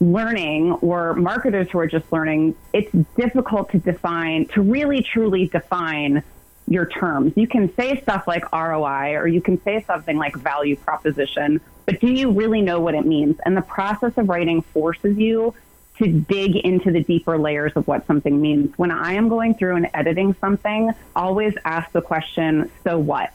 learning 0.00 0.72
or 0.72 1.14
marketers 1.14 1.70
who 1.70 1.78
are 1.78 1.86
just 1.86 2.10
learning. 2.12 2.54
It's 2.72 2.90
difficult 3.16 3.70
to 3.70 3.78
define, 3.78 4.46
to 4.48 4.62
really 4.62 5.02
truly 5.02 5.46
define 5.48 6.22
your 6.72 6.86
terms. 6.86 7.32
You 7.36 7.46
can 7.46 7.74
say 7.74 8.00
stuff 8.00 8.26
like 8.26 8.50
ROI 8.52 9.14
or 9.16 9.26
you 9.26 9.40
can 9.40 9.62
say 9.62 9.84
something 9.86 10.16
like 10.16 10.34
value 10.36 10.76
proposition, 10.76 11.60
but 11.86 12.00
do 12.00 12.08
you 12.08 12.30
really 12.30 12.62
know 12.62 12.80
what 12.80 12.94
it 12.94 13.06
means? 13.06 13.38
And 13.44 13.56
the 13.56 13.62
process 13.62 14.12
of 14.16 14.28
writing 14.28 14.62
forces 14.62 15.16
you 15.16 15.54
to 15.98 16.06
dig 16.06 16.56
into 16.56 16.90
the 16.90 17.02
deeper 17.02 17.38
layers 17.38 17.72
of 17.76 17.86
what 17.86 18.06
something 18.06 18.40
means. 18.40 18.76
When 18.76 18.90
I 18.90 19.14
am 19.14 19.28
going 19.28 19.54
through 19.54 19.76
and 19.76 19.90
editing 19.94 20.34
something, 20.40 20.90
always 21.14 21.54
ask 21.64 21.92
the 21.92 22.02
question, 22.02 22.70
so 22.84 22.98
what? 22.98 23.32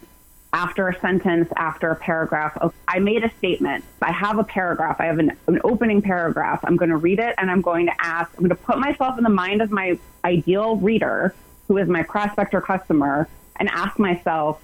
After 0.53 0.87
a 0.87 0.99
sentence, 0.99 1.49
after 1.55 1.91
a 1.91 1.95
paragraph, 1.95 2.57
oh, 2.61 2.73
I 2.87 2.99
made 2.99 3.23
a 3.23 3.31
statement. 3.37 3.83
I 4.01 4.11
have 4.11 4.39
a 4.39 4.43
paragraph. 4.43 4.99
I 4.99 5.05
have 5.05 5.19
an, 5.19 5.37
an 5.45 5.59
opening 5.63 6.01
paragraph. 6.01 6.61
I'm 6.63 6.77
going 6.77 6.89
to 6.89 6.97
read 6.97 7.19
it 7.19 7.35
and 7.37 7.51
I'm 7.51 7.61
going 7.61 7.85
to 7.87 7.93
ask, 7.99 8.31
I'm 8.33 8.47
going 8.47 8.49
to 8.49 8.55
put 8.55 8.79
myself 8.79 9.17
in 9.17 9.23
the 9.23 9.29
mind 9.29 9.61
of 9.61 9.71
my 9.71 9.99
ideal 10.23 10.77
reader, 10.77 11.35
who 11.67 11.77
is 11.77 11.87
my 11.87 12.03
prospect 12.03 12.53
or 12.53 12.61
customer, 12.61 13.27
and 13.59 13.69
ask 13.69 13.97
myself, 13.99 14.61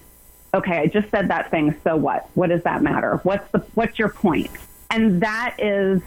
okay, 0.54 0.78
I 0.78 0.86
just 0.86 1.10
said 1.10 1.28
that 1.28 1.50
thing, 1.50 1.74
so 1.84 1.96
what? 1.96 2.28
What 2.34 2.50
does 2.50 2.62
that 2.62 2.82
matter? 2.82 3.20
What's 3.24 3.50
the 3.50 3.58
what's 3.74 3.98
your 3.98 4.08
point? 4.08 4.50
And 4.90 5.22
that 5.22 5.56
is 5.58 6.02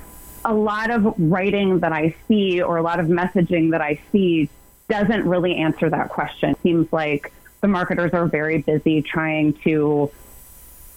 a 0.46 0.54
lot 0.54 0.90
of 0.90 1.14
writing 1.18 1.80
that 1.80 1.92
I 1.92 2.16
see 2.28 2.62
or 2.62 2.78
a 2.78 2.82
lot 2.82 3.00
of 3.00 3.08
messaging 3.08 3.72
that 3.72 3.82
I 3.82 4.00
see 4.12 4.50
doesn't 4.88 5.28
really 5.28 5.56
answer 5.56 5.90
that 5.90 6.10
question. 6.10 6.52
It 6.52 6.62
seems 6.64 6.92
like 6.94 7.34
the 7.62 7.68
marketers 7.68 8.14
are 8.14 8.28
very 8.28 8.60
busy 8.62 9.02
trying 9.02 9.54
to 9.64 10.10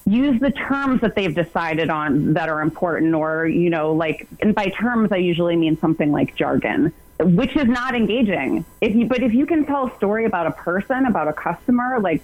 use 0.06 0.40
the 0.40 0.50
terms 0.50 1.00
that 1.00 1.14
they've 1.14 1.34
decided 1.34 1.90
on 1.90 2.34
that 2.34 2.48
are 2.48 2.60
important 2.60 3.14
or 3.14 3.46
you 3.46 3.70
know 3.70 3.92
like 3.92 4.26
and 4.40 4.54
by 4.54 4.66
terms 4.66 5.12
I 5.12 5.16
usually 5.16 5.56
mean 5.56 5.78
something 5.78 6.10
like 6.10 6.34
jargon 6.34 6.92
which 7.22 7.56
is 7.56 7.66
not 7.66 7.94
engaging. 7.94 8.64
If 8.80 8.94
you 8.94 9.06
but 9.06 9.22
if 9.22 9.32
you 9.32 9.46
can 9.46 9.64
tell 9.64 9.88
a 9.88 9.96
story 9.96 10.24
about 10.24 10.46
a 10.46 10.52
person, 10.52 11.06
about 11.06 11.28
a 11.28 11.32
customer, 11.32 11.98
like 12.00 12.22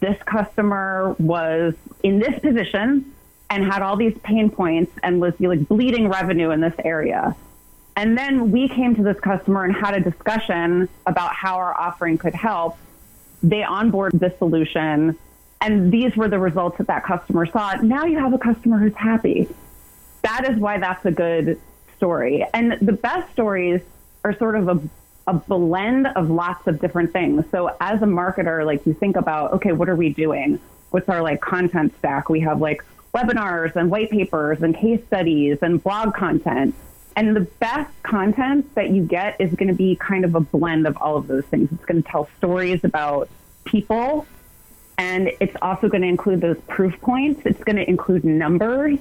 this 0.00 0.20
customer 0.24 1.16
was 1.18 1.74
in 2.02 2.18
this 2.18 2.38
position 2.40 3.12
and 3.50 3.64
had 3.64 3.82
all 3.82 3.96
these 3.96 4.16
pain 4.22 4.50
points 4.50 4.92
and 5.02 5.20
was 5.20 5.34
like 5.38 5.68
bleeding 5.68 6.08
revenue 6.08 6.50
in 6.50 6.60
this 6.60 6.74
area. 6.84 7.36
And 7.96 8.18
then 8.18 8.50
we 8.50 8.68
came 8.68 8.96
to 8.96 9.02
this 9.02 9.18
customer 9.20 9.64
and 9.64 9.74
had 9.74 9.94
a 9.94 10.00
discussion 10.00 10.88
about 11.06 11.32
how 11.32 11.56
our 11.56 11.78
offering 11.78 12.18
could 12.18 12.34
help. 12.34 12.76
They 13.42 13.62
onboard 13.62 14.12
the 14.18 14.34
solution 14.38 15.16
and 15.60 15.90
these 15.90 16.14
were 16.16 16.28
the 16.28 16.38
results 16.38 16.78
that 16.78 16.88
that 16.88 17.04
customer 17.04 17.46
saw. 17.46 17.74
Now 17.76 18.04
you 18.04 18.18
have 18.18 18.34
a 18.34 18.38
customer 18.38 18.78
who's 18.78 18.94
happy. 18.94 19.48
That 20.22 20.50
is 20.50 20.58
why 20.58 20.78
that's 20.78 21.04
a 21.06 21.10
good 21.10 21.58
story. 21.96 22.44
And 22.52 22.76
the 22.82 22.92
best 22.92 23.32
stories 23.32 23.80
are 24.24 24.36
sort 24.38 24.56
of 24.56 24.68
a, 24.68 24.80
a 25.26 25.34
blend 25.34 26.06
of 26.08 26.30
lots 26.30 26.66
of 26.66 26.80
different 26.80 27.12
things. 27.12 27.44
So 27.50 27.76
as 27.80 28.02
a 28.02 28.06
marketer, 28.06 28.64
like 28.64 28.84
you 28.86 28.94
think 28.94 29.16
about, 29.16 29.52
okay, 29.52 29.72
what 29.72 29.88
are 29.88 29.96
we 29.96 30.08
doing? 30.08 30.58
What's 30.90 31.08
our 31.08 31.22
like 31.22 31.40
content 31.40 31.94
stack? 31.98 32.28
We 32.28 32.40
have 32.40 32.60
like 32.60 32.84
webinars 33.14 33.76
and 33.76 33.90
white 33.90 34.10
papers 34.10 34.62
and 34.62 34.76
case 34.76 35.00
studies 35.06 35.58
and 35.62 35.82
blog 35.82 36.14
content. 36.14 36.74
And 37.16 37.36
the 37.36 37.42
best 37.42 37.90
content 38.02 38.74
that 38.74 38.90
you 38.90 39.04
get 39.04 39.40
is 39.40 39.54
going 39.54 39.68
to 39.68 39.74
be 39.74 39.94
kind 39.94 40.24
of 40.24 40.34
a 40.34 40.40
blend 40.40 40.86
of 40.86 40.96
all 40.96 41.16
of 41.16 41.28
those 41.28 41.44
things. 41.44 41.70
It's 41.70 41.84
going 41.84 42.02
to 42.02 42.08
tell 42.08 42.28
stories 42.38 42.82
about 42.82 43.28
people, 43.64 44.26
and 44.98 45.30
it's 45.38 45.54
also 45.62 45.88
going 45.88 46.02
to 46.02 46.08
include 46.08 46.40
those 46.40 46.58
proof 46.66 47.00
points. 47.00 47.42
It's 47.44 47.62
going 47.62 47.76
to 47.76 47.88
include 47.88 48.24
numbers. 48.24 48.98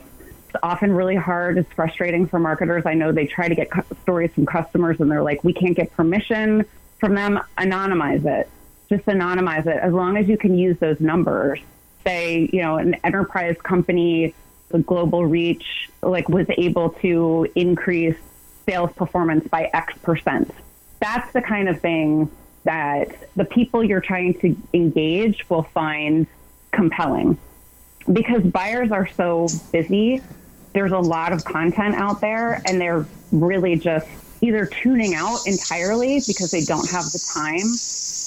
Often 0.62 0.94
really 0.94 1.16
hard. 1.16 1.58
It's 1.58 1.72
frustrating 1.74 2.28
for 2.28 2.40
marketers. 2.40 2.86
I 2.86 2.94
know 2.94 3.12
they 3.12 3.26
try 3.26 3.48
to 3.48 3.56
get 3.56 3.70
stories 4.04 4.32
from 4.34 4.46
customers, 4.46 5.00
and 5.00 5.10
they're 5.10 5.24
like, 5.24 5.44
we 5.44 5.54
can't 5.54 5.76
get 5.76 5.92
permission 5.94 6.66
from 7.00 7.16
them. 7.16 7.40
Anonymize 7.58 8.26
it. 8.26 8.50
Just 8.90 9.06
anonymize 9.06 9.66
it. 9.66 9.78
As 9.78 9.94
long 9.94 10.18
as 10.18 10.28
you 10.28 10.38
can 10.38 10.58
use 10.58 10.78
those 10.80 11.00
numbers. 11.00 11.60
Say, 12.04 12.50
you 12.52 12.62
know, 12.62 12.76
an 12.76 12.96
enterprise 13.06 13.56
company 13.64 14.36
the 14.74 14.80
global 14.80 15.26
reach 15.26 15.90
like 16.02 16.28
was 16.28 16.48
able 16.58 16.90
to 16.90 17.48
increase 17.56 18.18
sales 18.66 18.92
performance 18.94 19.48
by 19.48 19.70
X 19.74 19.98
percent. 20.00 20.52
That's 21.00 21.32
the 21.32 21.42
kind 21.42 21.70
of 21.70 21.80
thing 21.80 22.30
that 22.66 23.30
the 23.36 23.46
people 23.46 23.84
you're 23.84 24.02
trying 24.02 24.34
to 24.40 24.56
engage 24.74 25.48
will 25.50 25.64
find 25.64 26.28
compelling 26.72 27.38
because 28.12 28.42
buyers 28.44 28.92
are 28.92 29.08
so 29.08 29.48
busy. 29.72 30.22
There's 30.74 30.92
a 30.92 31.00
lot 31.00 31.34
of 31.34 31.46
content 31.46 31.96
out 31.96 32.22
there 32.22 32.62
and 32.66 32.80
they're 32.82 33.06
really 33.32 33.76
just 33.76 34.08
either 34.42 34.66
tuning 34.66 35.16
out 35.16 35.40
entirely 35.46 36.22
because 36.26 36.52
they 36.52 36.64
don't 36.64 36.90
have 36.90 37.06
the 37.06 37.24
time 37.34 37.76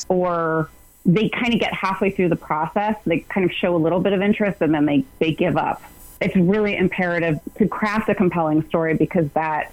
or 0.09 0.71
they 1.05 1.29
kind 1.29 1.53
of 1.53 1.61
get 1.61 1.73
halfway 1.73 2.11
through 2.11 2.29
the 2.29 2.37
process. 2.37 2.97
They 3.05 3.21
kind 3.21 3.45
of 3.45 3.53
show 3.53 3.77
a 3.77 3.79
little 3.79 4.01
bit 4.01 4.13
of 4.13 4.23
interest 4.23 4.61
and 4.61 4.73
then 4.73 4.87
they, 4.87 5.05
they 5.19 5.33
give 5.33 5.57
up 5.57 5.83
it's 6.21 6.37
really 6.37 6.77
imperative 6.77 7.39
to 7.57 7.69
craft 7.69 8.09
a 8.09 8.15
compelling 8.15 8.67
story 8.69 8.95
because 8.95 9.29
that 9.33 9.73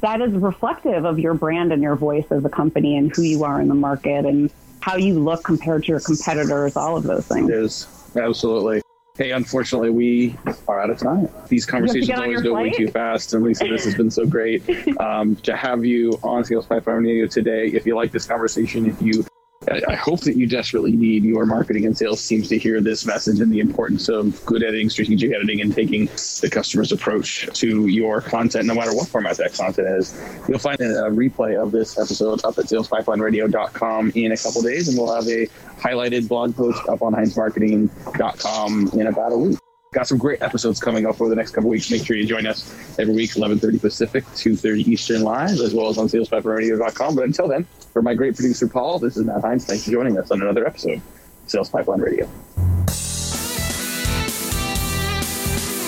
that 0.00 0.22
is 0.22 0.32
reflective 0.32 1.04
of 1.04 1.18
your 1.18 1.34
brand 1.34 1.72
and 1.72 1.82
your 1.82 1.94
voice 1.94 2.24
as 2.30 2.44
a 2.44 2.48
company 2.48 2.96
and 2.96 3.14
who 3.14 3.22
you 3.22 3.44
are 3.44 3.60
in 3.60 3.68
the 3.68 3.74
market 3.74 4.24
and 4.24 4.50
how 4.80 4.96
you 4.96 5.18
look 5.18 5.44
compared 5.44 5.84
to 5.84 5.88
your 5.88 6.00
competitors, 6.00 6.74
all 6.74 6.96
of 6.96 7.02
those 7.02 7.26
things. 7.26 7.50
It 7.50 7.56
is 7.56 7.86
absolutely. 8.16 8.80
Hey, 9.20 9.32
unfortunately, 9.32 9.90
we 9.90 10.34
are 10.66 10.80
out 10.80 10.88
of 10.88 10.96
time. 10.96 11.28
These 11.48 11.66
conversations 11.66 12.18
always 12.18 12.40
go 12.40 12.54
way 12.54 12.70
too 12.70 12.88
fast. 12.88 13.34
And 13.34 13.44
Lisa, 13.44 13.66
this 13.66 13.84
has 13.84 13.94
been 13.94 14.10
so 14.10 14.24
great 14.24 14.62
um, 14.98 15.36
to 15.36 15.54
have 15.54 15.84
you 15.84 16.18
on 16.22 16.42
Sales 16.42 16.64
Pipeline 16.64 17.04
Radio 17.04 17.26
today. 17.26 17.66
If 17.66 17.84
you 17.84 17.94
like 17.94 18.12
this 18.12 18.24
conversation, 18.24 18.86
if 18.86 19.02
you 19.02 19.26
I 19.68 19.94
hope 19.94 20.20
that 20.20 20.36
you 20.36 20.46
desperately 20.46 20.92
need 20.92 21.22
your 21.22 21.44
marketing 21.44 21.84
and 21.84 21.96
sales 21.96 22.26
teams 22.26 22.48
to 22.48 22.56
hear 22.56 22.80
this 22.80 23.04
message 23.04 23.40
and 23.40 23.52
the 23.52 23.60
importance 23.60 24.08
of 24.08 24.42
good 24.46 24.62
editing, 24.62 24.88
strategic 24.88 25.34
editing, 25.34 25.60
and 25.60 25.74
taking 25.74 26.06
the 26.06 26.48
customer's 26.50 26.92
approach 26.92 27.46
to 27.58 27.86
your 27.86 28.22
content, 28.22 28.64
no 28.64 28.74
matter 28.74 28.94
what 28.94 29.08
format 29.08 29.36
that 29.36 29.52
content 29.52 29.86
is. 29.86 30.18
You'll 30.48 30.58
find 30.58 30.80
a 30.80 31.10
replay 31.10 31.62
of 31.62 31.72
this 31.72 31.98
episode 31.98 32.42
up 32.42 32.56
at 32.56 32.64
salesPipelineRadio.com 32.66 34.12
in 34.14 34.32
a 34.32 34.36
couple 34.38 34.62
days, 34.62 34.88
and 34.88 34.96
we'll 34.96 35.14
have 35.14 35.28
a 35.28 35.46
highlighted 35.78 36.26
blog 36.26 36.56
post 36.56 36.88
up 36.88 37.02
on 37.02 37.12
HeinzMarketing.com 37.12 38.90
in 38.98 39.06
about 39.08 39.32
a 39.32 39.36
week. 39.36 39.58
Got 39.92 40.06
some 40.06 40.18
great 40.18 40.40
episodes 40.40 40.78
coming 40.78 41.04
up 41.04 41.20
over 41.20 41.28
the 41.28 41.34
next 41.34 41.50
couple 41.50 41.68
weeks. 41.68 41.90
Make 41.90 42.06
sure 42.06 42.14
you 42.16 42.24
join 42.24 42.46
us 42.46 42.72
every 42.96 43.12
week, 43.12 43.32
11:30 43.32 43.80
Pacific, 43.80 44.24
2:30 44.36 44.86
Eastern 44.86 45.22
live, 45.22 45.58
as 45.58 45.74
well 45.74 45.88
as 45.88 45.98
on 45.98 46.06
SalesPipelineRadio.com. 46.06 47.16
But 47.16 47.24
until 47.24 47.48
then, 47.48 47.66
for 47.92 48.00
my 48.00 48.14
great 48.14 48.36
producer 48.36 48.68
Paul, 48.68 49.00
this 49.00 49.16
is 49.16 49.24
Matt 49.24 49.40
Heinz. 49.40 49.64
Thanks 49.64 49.82
for 49.82 49.90
joining 49.90 50.16
us 50.16 50.30
on 50.30 50.42
another 50.42 50.64
episode 50.64 50.98
of 50.98 51.02
Sales 51.48 51.70
Pipeline 51.70 52.00
Radio. 52.00 52.28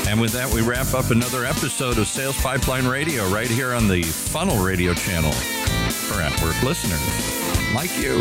And 0.09 0.21
with 0.21 0.33
that, 0.33 0.51
we 0.53 0.63
wrap 0.63 0.93
up 0.95 1.13
another 1.13 1.45
episode 1.45 1.97
of 1.97 2.09
Sales 2.09 2.37
Pipeline 2.43 2.89
Radio 2.89 3.29
right 3.29 3.47
here 3.49 3.73
on 3.73 3.87
the 3.87 4.03
Funnel 4.03 4.59
Radio 4.65 4.95
channel 4.95 5.31
for 5.31 6.21
at 6.21 6.33
work 6.43 6.61
listeners 6.65 7.01
like 7.73 7.97
you. 7.97 8.21